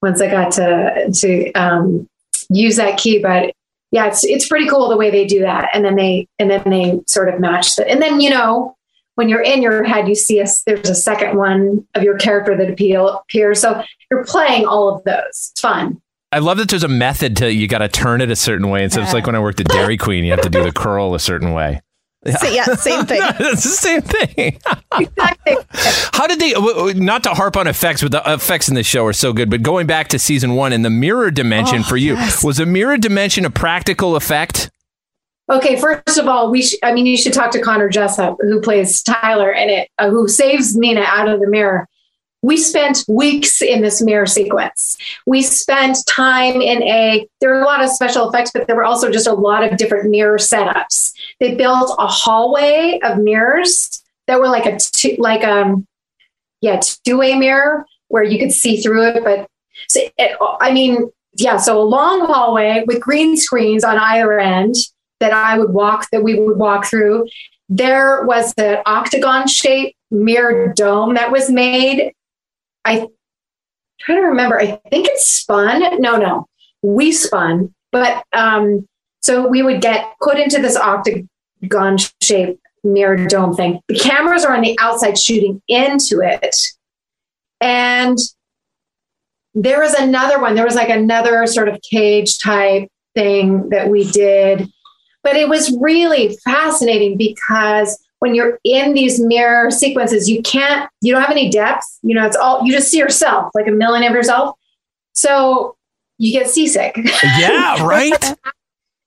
[0.00, 2.08] once i got to to um,
[2.50, 3.54] use that key but
[3.92, 6.62] yeah, it's it's pretty cool the way they do that, and then they and then
[6.66, 8.76] they sort of match that, and then you know
[9.14, 12.56] when you're in your head, you see a There's a second one of your character
[12.56, 15.50] that appeal appears, so you're playing all of those.
[15.52, 16.00] It's fun.
[16.32, 18.82] I love that there's a method to you got to turn it a certain way.
[18.82, 20.72] And so it's like when I worked at Dairy Queen, you have to do the
[20.72, 21.82] curl a certain way.
[22.24, 23.20] So, yeah, same thing.
[23.40, 24.60] it's the same thing.
[24.98, 25.56] Exactly.
[26.12, 26.52] How did they?
[26.52, 29.32] w- w- Not to harp on effects, but the effects in the show are so
[29.32, 29.50] good.
[29.50, 32.44] But going back to season one and the mirror dimension Oh, for you, yes.
[32.44, 34.70] was a mirror dimension a practical effect?
[35.50, 38.60] Okay, first of all, we sh- I mean, you should talk to Connor Jessup, who
[38.60, 41.88] plays Tyler in it, uh, who saves Nina out of the mirror.
[42.42, 44.96] We spent weeks in this mirror sequence.
[45.26, 48.84] We spent time in a, there were a lot of special effects, but there were
[48.84, 51.12] also just a lot of different mirror setups.
[51.38, 55.86] They built a hallway of mirrors that were like a, two, like, um,
[56.60, 59.24] yeah, two way mirror where you could see through it.
[59.24, 59.46] But
[59.88, 64.74] so it, I mean, yeah, so a long hallway with green screens on either end
[65.20, 67.28] that I would walk, that we would walk through.
[67.68, 72.12] There was an octagon shaped mirror dome that was made.
[72.84, 73.08] I
[74.00, 74.58] try to remember.
[74.58, 76.00] I think it's spun.
[76.00, 76.46] No, no,
[76.82, 77.74] we spun.
[77.90, 78.88] But um,
[79.20, 83.80] so we would get put into this octagon shaped mirror dome thing.
[83.88, 86.56] The cameras are on the outside shooting into it.
[87.60, 88.18] And
[89.54, 90.54] there was another one.
[90.54, 94.68] There was like another sort of cage type thing that we did.
[95.22, 101.12] But it was really fascinating because when you're in these mirror sequences, you can't, you
[101.12, 101.84] don't have any depth.
[102.02, 104.56] You know, it's all, you just see yourself, like a million of yourself.
[105.12, 105.74] So
[106.18, 106.96] you get seasick.
[106.96, 108.12] Yeah, right.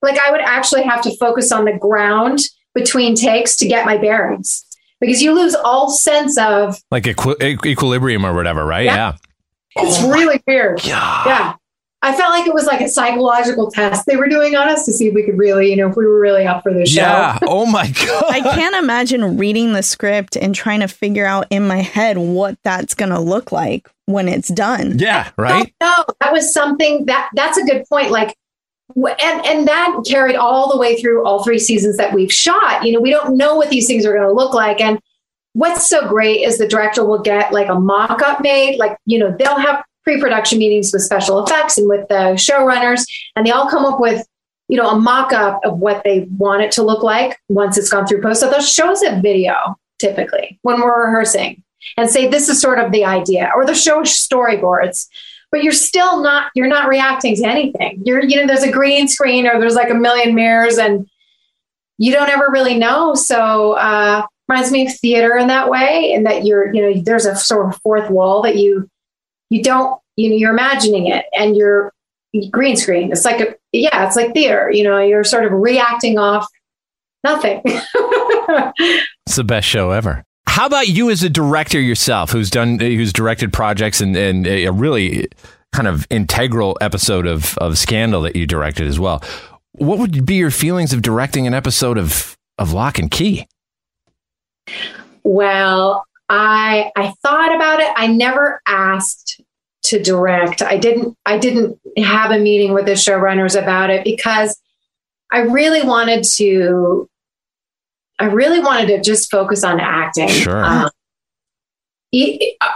[0.01, 2.39] like I would actually have to focus on the ground
[2.73, 4.65] between takes to get my bearings
[4.99, 8.83] because you lose all sense of Like equi- equilibrium or whatever, right?
[8.83, 9.13] Yeah.
[9.77, 9.83] Yeah.
[9.83, 10.83] it's oh really weird.
[10.83, 11.23] Yeah.
[11.25, 11.53] Yeah.
[12.01, 14.93] I felt like it was like a psychological test they were doing on us to
[14.93, 17.01] see if we could really, you know, if we were really up for the show.
[17.01, 17.39] Yeah.
[17.47, 18.25] Oh my god.
[18.27, 22.57] I can't imagine reading the script and trying to figure out in my head what
[22.63, 24.99] that's going to look like when it's done.
[24.99, 25.73] Yeah, right?
[25.81, 28.11] No, that was something that that's a good point.
[28.11, 28.35] Like,
[28.95, 32.83] and and that carried all the way through all three seasons that we've shot.
[32.83, 34.79] You know, we don't know what these things are going to look like.
[34.79, 34.99] And
[35.53, 38.77] what's so great is the director will get like a mock-up made.
[38.77, 43.45] Like, you know, they'll have pre-production meetings with special effects and with the showrunners, and
[43.45, 44.25] they all come up with
[44.69, 48.07] you know a mock-up of what they want it to look like once it's gone
[48.07, 48.39] through post.
[48.39, 51.63] So they'll show us a video typically when we're rehearsing
[51.97, 55.07] and say this is sort of the idea or the show storyboards
[55.51, 59.07] but you're still not you're not reacting to anything you're you know there's a green
[59.07, 61.07] screen or there's like a million mirrors and
[61.97, 66.25] you don't ever really know so uh reminds me of theater in that way and
[66.25, 68.89] that you're you know there's a sort of fourth wall that you
[69.55, 71.93] you don't you know you're imagining it and you're
[72.51, 76.17] green screen it's like a yeah it's like theater you know you're sort of reacting
[76.17, 76.47] off
[77.23, 77.61] nothing
[79.27, 80.23] It's the best show ever.
[80.47, 84.69] How about you as a director yourself, who's done, who's directed projects and, and a
[84.69, 85.27] really
[85.73, 89.23] kind of integral episode of of Scandal that you directed as well?
[89.73, 93.47] What would be your feelings of directing an episode of of Locke and Key?
[95.23, 97.91] Well, I I thought about it.
[97.95, 99.41] I never asked
[99.85, 100.61] to direct.
[100.61, 104.59] I didn't I didn't have a meeting with the showrunners about it because
[105.31, 107.09] I really wanted to
[108.19, 110.29] I really wanted to just focus on acting.
[110.29, 110.63] Sure.
[110.63, 110.89] Um,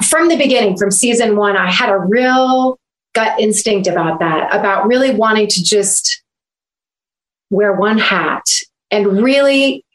[0.04, 2.78] from the beginning, from season one, I had a real
[3.16, 6.22] gut instinct about that, about really wanting to just
[7.50, 8.46] wear one hat
[8.92, 9.86] and really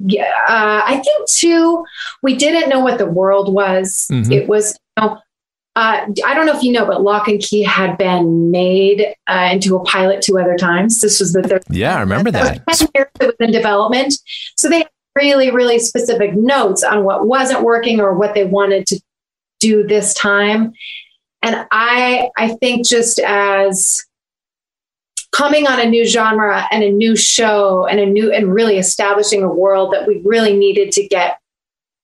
[0.00, 1.84] yeah, uh, I think too,
[2.22, 4.06] we didn't know what the world was.
[4.10, 4.30] Mhm.
[4.30, 5.18] It was, you know,
[5.78, 9.50] uh, I don't know if you know, but Locke and Key had been made uh,
[9.52, 11.00] into a pilot two other times.
[11.00, 11.62] This was the third.
[11.70, 12.66] Yeah, I remember that.
[12.68, 14.14] Ten years it was in development,
[14.56, 18.88] so they had really, really specific notes on what wasn't working or what they wanted
[18.88, 19.00] to
[19.60, 20.72] do this time.
[21.42, 24.04] And I, I think just as
[25.30, 29.44] coming on a new genre and a new show and a new and really establishing
[29.44, 31.38] a world that we really needed to get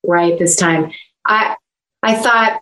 [0.04, 0.92] right this time.
[1.26, 1.56] I
[2.04, 2.60] I thought,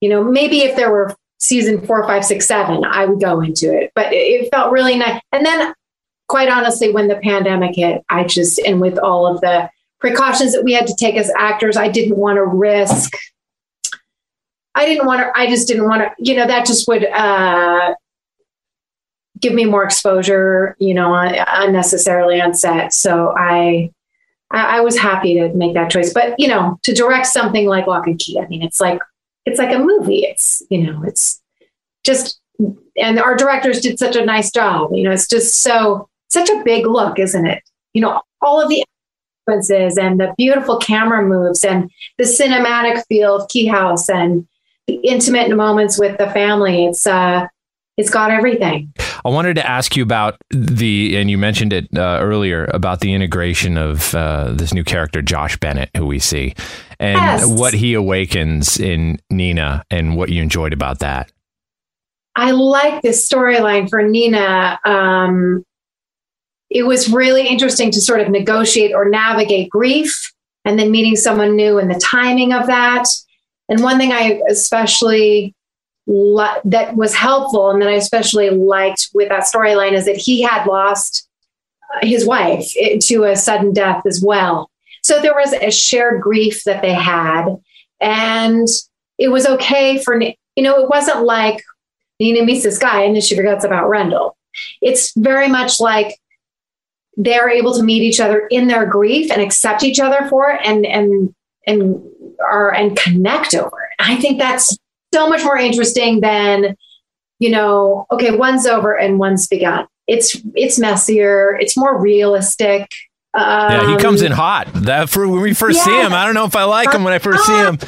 [0.00, 3.72] you know, maybe if there were season four, five, six, seven, I would go into
[3.72, 3.92] it.
[3.94, 5.20] But it felt really nice.
[5.32, 5.72] And then
[6.28, 9.70] quite honestly, when the pandemic hit, I just and with all of the
[10.00, 13.14] precautions that we had to take as actors, I didn't want to risk
[14.78, 17.94] I didn't want to, I just didn't want to, you know, that just would uh,
[19.40, 22.94] give me more exposure, you know, unnecessarily on set.
[22.94, 23.90] So I,
[24.52, 26.14] I, was happy to make that choice.
[26.14, 29.00] But, you know, to direct something like Locke and Key, I mean, it's like,
[29.48, 30.20] it's like a movie.
[30.20, 31.42] It's, you know, it's
[32.04, 32.40] just,
[32.96, 34.90] and our directors did such a nice job.
[34.92, 37.62] You know, it's just so, such a big look, isn't it?
[37.94, 38.84] You know, all of the
[39.40, 44.46] sequences and the beautiful camera moves and the cinematic feel of Key House and
[44.86, 46.86] the intimate moments with the family.
[46.86, 47.46] It's, uh,
[47.98, 48.92] it's got everything.
[49.24, 53.12] I wanted to ask you about the, and you mentioned it uh, earlier about the
[53.12, 56.54] integration of uh, this new character, Josh Bennett, who we see,
[57.00, 57.46] and yes.
[57.46, 61.32] what he awakens in Nina, and what you enjoyed about that.
[62.36, 64.78] I like this storyline for Nina.
[64.84, 65.64] Um,
[66.70, 70.32] it was really interesting to sort of negotiate or navigate grief
[70.64, 73.06] and then meeting someone new and the timing of that.
[73.68, 75.54] And one thing I especially
[76.08, 80.64] that was helpful and that I especially liked with that storyline is that he had
[80.66, 81.28] lost
[82.00, 84.70] his wife eh, to a sudden death as well.
[85.02, 87.56] So there was a shared grief that they had.
[88.00, 88.66] And
[89.18, 91.62] it was okay for, you know, it wasn't like
[92.20, 94.36] Nina meets this guy and then she forgets about Rendell.
[94.80, 96.18] It's very much like
[97.16, 100.60] they're able to meet each other in their grief and accept each other for it
[100.64, 101.34] and, and,
[101.66, 102.02] and
[102.40, 103.90] are, and connect over it.
[103.98, 104.78] I think that's
[105.18, 106.76] so much more interesting than,
[107.38, 109.86] you know, okay, one's over and one's begun.
[110.06, 111.58] It's it's messier.
[111.60, 112.88] It's more realistic.
[113.34, 114.68] Um, yeah, he comes in hot.
[114.72, 117.12] That for when we first see him, I don't know if I like him when
[117.12, 117.74] I first see him.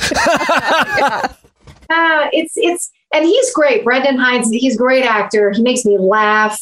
[1.90, 3.84] uh, it's it's and he's great.
[3.84, 5.50] Brendan Hines, he's a great actor.
[5.52, 6.60] He makes me laugh.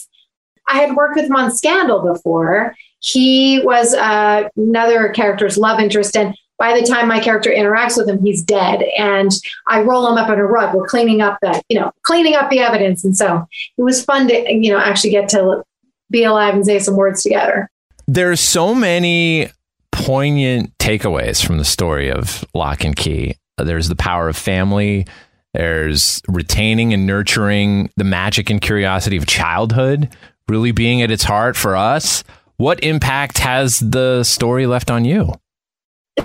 [0.69, 2.77] I had worked with him on Scandal before.
[3.01, 8.09] He was uh, another character's love interest, and by the time my character interacts with
[8.09, 8.83] him, he's dead.
[8.99, 9.31] And
[9.69, 10.75] I roll him up on a rug.
[10.75, 13.05] We're cleaning up the, you know, cleaning up the evidence.
[13.05, 13.47] And so
[13.77, 15.63] it was fun to, you know, actually get to
[16.11, 17.71] be alive and say some words together.
[18.07, 19.51] There's so many
[19.93, 23.37] poignant takeaways from the story of Locke and Key.
[23.57, 25.07] There's the power of family.
[25.55, 30.09] There's retaining and nurturing the magic and curiosity of childhood,
[30.49, 32.25] really being at its heart for us.
[32.57, 35.35] What impact has the story left on you?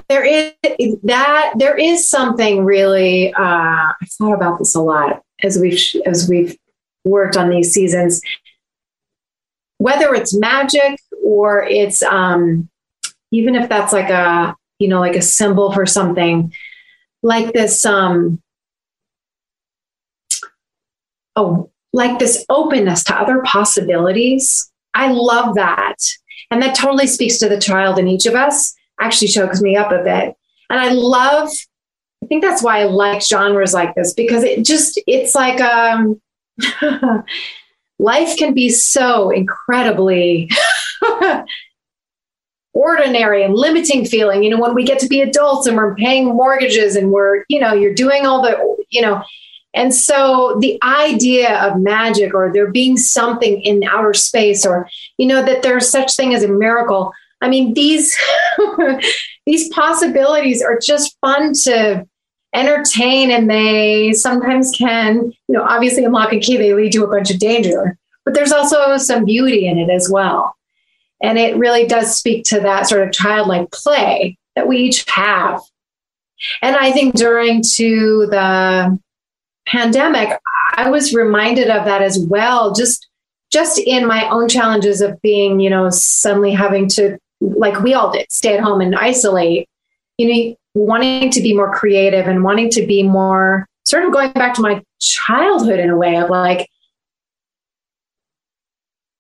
[0.10, 0.54] There is
[1.04, 6.28] that there is something really uh, i've thought about this a lot as we've as
[6.30, 6.58] we've
[7.04, 8.22] worked on these seasons.
[9.78, 12.70] Whether it's magic or it's um
[13.32, 16.54] even if that's like a you know like a symbol for something
[17.22, 18.42] like this um
[21.36, 25.96] oh like this openness to other possibilities i love that.
[26.52, 29.92] And that totally speaks to the child in each of us actually chokes me up
[29.92, 30.36] a bit.
[30.70, 31.50] And I love,
[32.24, 36.22] I think that's why I like genres like this because it just, it's like, um,
[38.00, 40.50] life can be so incredibly
[42.74, 44.44] ordinary and limiting feeling.
[44.44, 47.60] You know, when we get to be adults and we're paying mortgages and we're, you
[47.60, 49.24] know, you're doing all the, you know,
[49.74, 54.88] and so the idea of magic or there being something in outer space or,
[55.18, 57.12] you know, that there's such thing as a miracle,
[57.44, 58.18] I mean, these
[59.46, 62.08] these possibilities are just fun to
[62.56, 67.04] entertain, and they sometimes can, you know, obviously in Locke and Key they lead to
[67.04, 70.56] a bunch of danger, but there's also some beauty in it as well,
[71.22, 75.62] and it really does speak to that sort of childlike play that we each have.
[76.62, 79.00] And I think during to the
[79.68, 80.40] pandemic,
[80.76, 82.74] I was reminded of that as well.
[82.74, 83.10] Just
[83.52, 88.12] just in my own challenges of being, you know, suddenly having to like we all
[88.12, 89.68] did, stay at home and isolate,
[90.18, 94.32] you know, wanting to be more creative and wanting to be more sort of going
[94.32, 96.70] back to my childhood in a way of like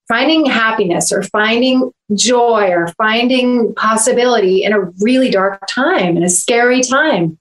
[0.07, 6.29] finding happiness or finding joy or finding possibility in a really dark time in a
[6.29, 7.37] scary time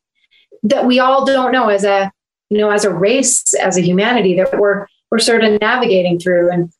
[0.62, 2.10] that we all don't know as a
[2.52, 6.50] you know, as a race, as a humanity that we're we're sort of navigating through.
[6.50, 6.70] And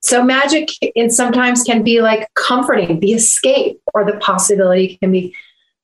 [0.00, 5.34] so magic in sometimes can be like comforting, the escape or the possibility can be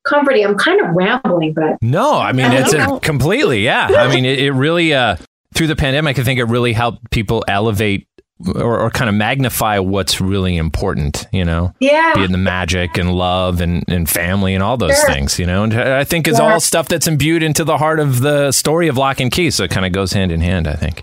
[0.04, 0.44] comforting.
[0.44, 3.88] I'm kind of rambling, but no, I mean I it's a, completely yeah.
[3.96, 5.16] I mean it, it really uh,
[5.54, 8.06] through the pandemic, I think it really helped people elevate
[8.54, 11.26] or, or kind of magnify what's really important.
[11.32, 12.12] You know, Yeah.
[12.14, 15.08] being the magic and love and, and family and all those Sure.
[15.08, 15.38] things.
[15.38, 16.52] You know, and I think is Yeah.
[16.52, 19.50] all stuff that's imbued into the heart of the story of Locke and Key.
[19.50, 20.68] So it kind of goes hand in hand.
[20.68, 21.02] I think.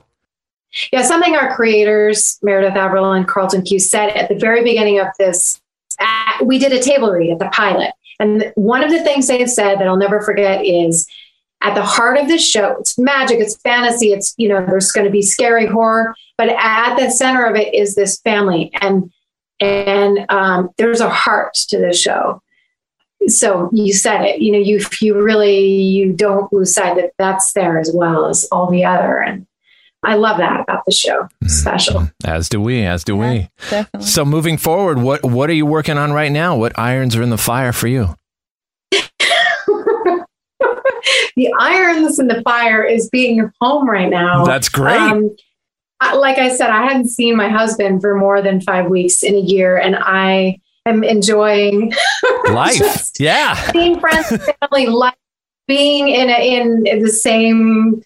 [0.91, 5.07] Yeah, something our creators, Meredith Averill and Carlton Cuse, said at the very beginning of
[5.19, 5.59] this.
[6.43, 7.91] We did a table read at the pilot.
[8.19, 11.07] And one of the things they've said that I'll never forget is
[11.61, 15.05] at the heart of this show, it's magic, it's fantasy, it's, you know, there's going
[15.05, 18.71] to be scary horror, but at the center of it is this family.
[18.81, 19.11] And,
[19.59, 22.41] and um, there's a heart to this show.
[23.27, 27.53] So you said it, you know, you, you really, you don't lose sight that that's
[27.53, 29.21] there as well as all the other.
[29.21, 29.47] And
[30.03, 31.27] I love that about the show.
[31.47, 32.09] Special.
[32.25, 32.83] As do we.
[32.83, 33.49] As do we.
[33.69, 34.07] Definitely.
[34.07, 36.55] So moving forward, what what are you working on right now?
[36.57, 38.15] What irons are in the fire for you?
[41.35, 44.45] the irons in the fire is being home right now.
[44.45, 44.97] That's great.
[44.97, 45.35] Um,
[46.15, 49.39] like I said, I hadn't seen my husband for more than five weeks in a
[49.39, 51.93] year, and I am enjoying
[52.49, 53.11] Life.
[53.19, 53.53] yeah.
[53.71, 55.15] seeing friends and family, like
[55.67, 58.01] being in a, in the same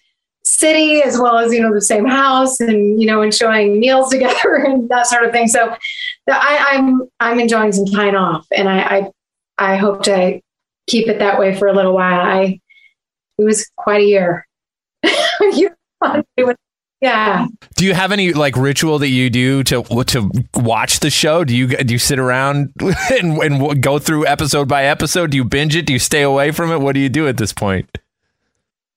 [0.48, 4.54] city as well as you know the same house, and you know enjoying meals together
[4.54, 5.48] and that sort of thing.
[5.48, 5.74] So,
[6.28, 9.10] I, I'm I'm enjoying some time off, and I,
[9.58, 10.40] I I hope to
[10.86, 12.20] keep it that way for a little while.
[12.20, 12.60] I
[13.38, 14.46] it was quite a year.
[17.00, 17.46] Yeah.
[17.76, 21.44] Do you have any like ritual that you do to to watch the show?
[21.44, 25.30] Do you do you sit around and, and go through episode by episode?
[25.30, 25.86] Do you binge it?
[25.86, 26.78] Do you stay away from it?
[26.78, 27.88] What do you do at this point?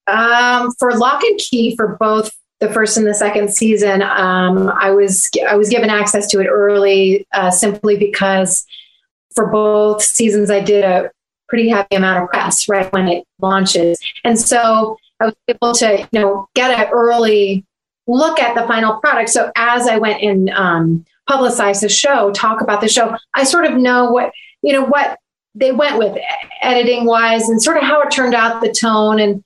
[0.07, 4.91] Um, for Locke and Key, for both the first and the second season, um, I
[4.91, 8.65] was I was given access to it early, uh, simply because
[9.33, 11.11] for both seasons I did a
[11.47, 16.07] pretty heavy amount of press right when it launches, and so I was able to
[16.11, 17.65] you know get an early
[18.07, 19.29] look at the final product.
[19.29, 23.65] So as I went and um, publicized the show, talk about the show, I sort
[23.65, 24.31] of know what
[24.61, 25.17] you know what
[25.55, 26.17] they went with
[26.61, 29.43] editing wise and sort of how it turned out, the tone and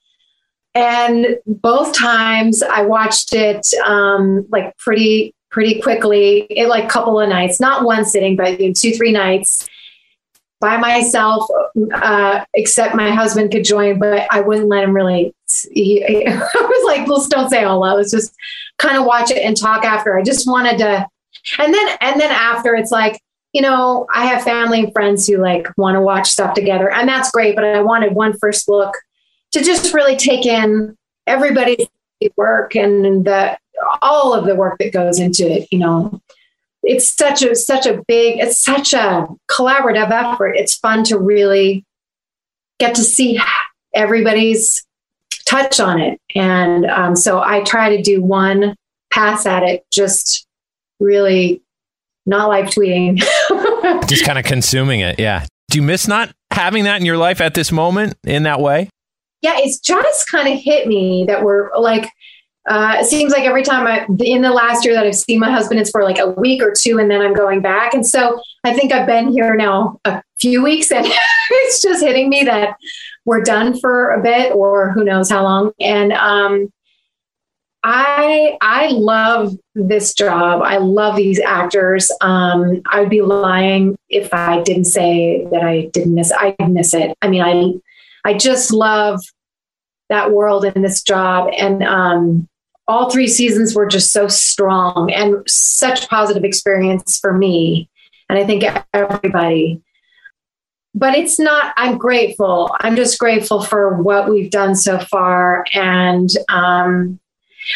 [0.76, 7.30] and both times I watched it um, like pretty pretty quickly, in like couple of
[7.30, 9.67] nights, not one sitting, but you know, two three nights
[10.59, 11.47] by myself.
[11.93, 15.34] Uh, except my husband could join, but I wouldn't let him really.
[15.71, 17.71] He, I was like, let's don't say that.
[17.71, 18.36] Let's just
[18.78, 20.19] kind of watch it and talk after.
[20.19, 21.07] I just wanted to,
[21.57, 23.21] and then and then after, it's like
[23.53, 27.07] you know, I have family and friends who like want to watch stuff together, and
[27.07, 27.55] that's great.
[27.55, 28.93] But I wanted one first look
[29.55, 30.97] to just really take in
[31.27, 31.87] everybody's
[32.35, 33.57] work and the
[34.01, 35.69] all of the work that goes into it.
[35.71, 36.21] You know,
[36.83, 40.55] it's such a such a big, it's such a collaborative effort.
[40.57, 41.85] It's fun to really
[42.79, 43.39] get to see
[43.93, 44.85] everybody's
[45.45, 48.75] touch on it, and um, so I try to do one
[49.09, 50.45] pass at it, just
[50.99, 51.61] really
[52.25, 53.19] not live tweeting.
[54.09, 55.19] Just kind of consuming it.
[55.19, 55.45] Yeah.
[55.69, 58.89] Do you miss not having that in your life at this moment in that way?
[59.41, 62.09] Yeah, it's just kind of hit me that we're like,
[62.67, 65.51] uh, it seems like every time I, in the last year that I've seen my
[65.51, 67.93] husband, it's for like a week or two, and then I'm going back.
[67.93, 71.05] And so I think I've been here now a few weeks, and
[71.51, 72.77] it's just hitting me that
[73.23, 75.73] we're done for a bit, or who knows how long.
[75.79, 76.73] And um,
[77.83, 80.63] I I love this job.
[80.63, 82.09] I love these actors.
[82.21, 86.31] Um, I would be lying if I didn't say that I didn't miss.
[86.36, 87.15] I miss it.
[87.21, 87.73] I mean, I
[88.26, 89.21] I just love
[90.09, 91.49] that world and this job.
[91.57, 92.47] And um,
[92.88, 97.89] all three seasons were just so strong and such positive experience for me.
[98.28, 98.63] And I think
[98.93, 99.82] everybody.
[100.93, 102.76] But it's not, I'm grateful.
[102.80, 105.65] I'm just grateful for what we've done so far.
[105.73, 107.19] And um,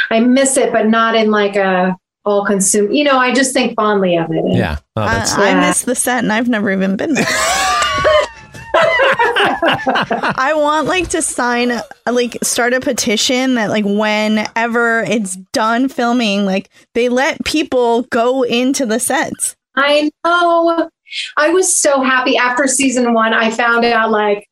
[0.10, 1.96] I miss it, but not in like a
[2.26, 2.92] all consume.
[2.92, 4.38] You know, I just think fondly of it.
[4.38, 4.78] And- Yeah.
[4.96, 7.26] Oh, I, that's, I miss the set, and I've never even been there.
[8.74, 11.72] I want like to sign,
[12.10, 18.44] like, start a petition that, like, whenever it's done filming, like, they let people go
[18.44, 19.56] into the sets.
[19.76, 20.90] I know.
[21.38, 23.34] I was so happy after season one.
[23.34, 24.48] I found out, like,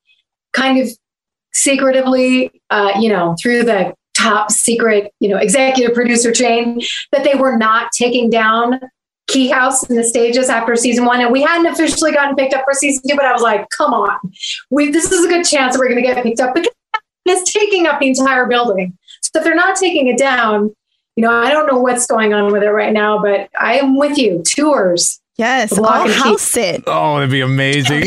[0.53, 0.89] kind of
[1.53, 7.35] secretively, uh, you know, through the top secret, you know, executive producer chain, that they
[7.35, 8.79] were not taking down
[9.27, 11.21] Key House in the stages after season one.
[11.21, 13.93] And we hadn't officially gotten picked up for season two, but I was like, come
[13.93, 14.17] on,
[14.69, 16.71] we this is a good chance that we're going to get picked up because
[17.25, 18.97] it's taking up the entire building.
[19.21, 20.73] So if they're not taking it down,
[21.15, 23.97] you know, I don't know what's going on with it right now, but I am
[23.97, 24.43] with you.
[24.45, 25.19] Tours.
[25.37, 26.17] Yes, I'll and key.
[26.19, 26.83] house it.
[26.87, 28.05] Oh, it'd be amazing.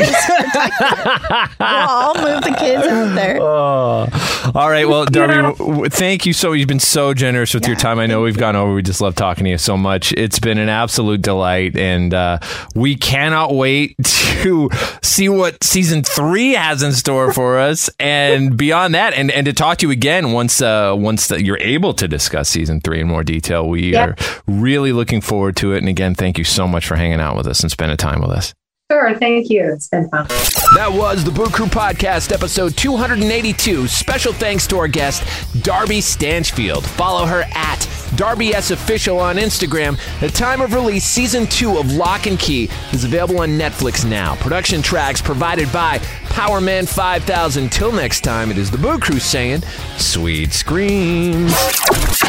[1.60, 3.38] I'll move the kids out there.
[3.40, 4.52] Oh.
[4.54, 4.88] All right.
[4.88, 6.52] Well, Darby, w- w- thank you so.
[6.52, 7.98] You've been so generous with your time.
[8.00, 8.74] I know we've gone over.
[8.74, 10.12] We just love talking to you so much.
[10.14, 12.38] It's been an absolute delight, and uh,
[12.74, 14.68] we cannot wait to
[15.02, 19.52] see what season three has in store for us, and beyond that, and, and to
[19.52, 23.06] talk to you again once uh, once that you're able to discuss season three in
[23.06, 23.68] more detail.
[23.68, 24.06] We Yeah.
[24.06, 24.16] are
[24.48, 25.78] really looking forward to it.
[25.78, 28.30] And again, thank you so much for hanging out with us and spending time with
[28.30, 28.54] us.
[28.90, 29.16] Sure.
[29.18, 29.72] Thank you.
[29.72, 30.26] It's been fun.
[30.74, 33.86] That was the Boo Crew Podcast, episode 282.
[33.86, 35.22] Special thanks to our guest,
[35.62, 36.84] Darby Stanchfield.
[36.84, 37.78] Follow her at
[38.16, 39.98] Darby S Official on Instagram.
[40.20, 44.34] The time of release, season two of Locke and Key is available on Netflix now.
[44.36, 45.98] Production tracks provided by
[46.30, 47.70] Powerman 5000.
[47.70, 49.62] Till next time, it is the Boo Crew saying,
[49.96, 51.52] sweet screams.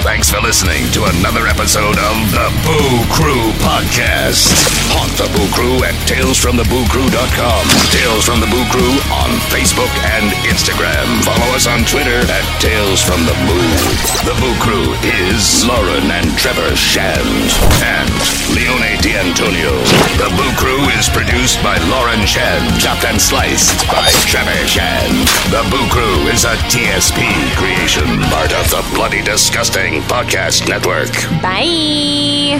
[0.02, 4.50] Thanks for listening to another episode of the Boo Crew Podcast.
[4.98, 7.64] Haunt the Boo Crew at talesfromthebooCrew.com.
[7.94, 11.06] Tales from the Boo Crew on Facebook and Instagram.
[11.22, 13.70] Follow us on Twitter at Tales from the Boo.
[14.26, 14.90] The Boo Crew
[15.30, 15.42] is
[15.72, 17.48] Lauren and Trevor Shand
[17.82, 18.12] and
[18.54, 19.72] Leone D'Antonio.
[20.20, 25.28] The Boo Crew is produced by Lauren Shand, chopped and sliced by Trevor Shand.
[25.48, 27.24] The Boo Crew is a TSP
[27.56, 31.14] creation, part of the Bloody Disgusting Podcast Network.
[31.42, 32.60] Bye.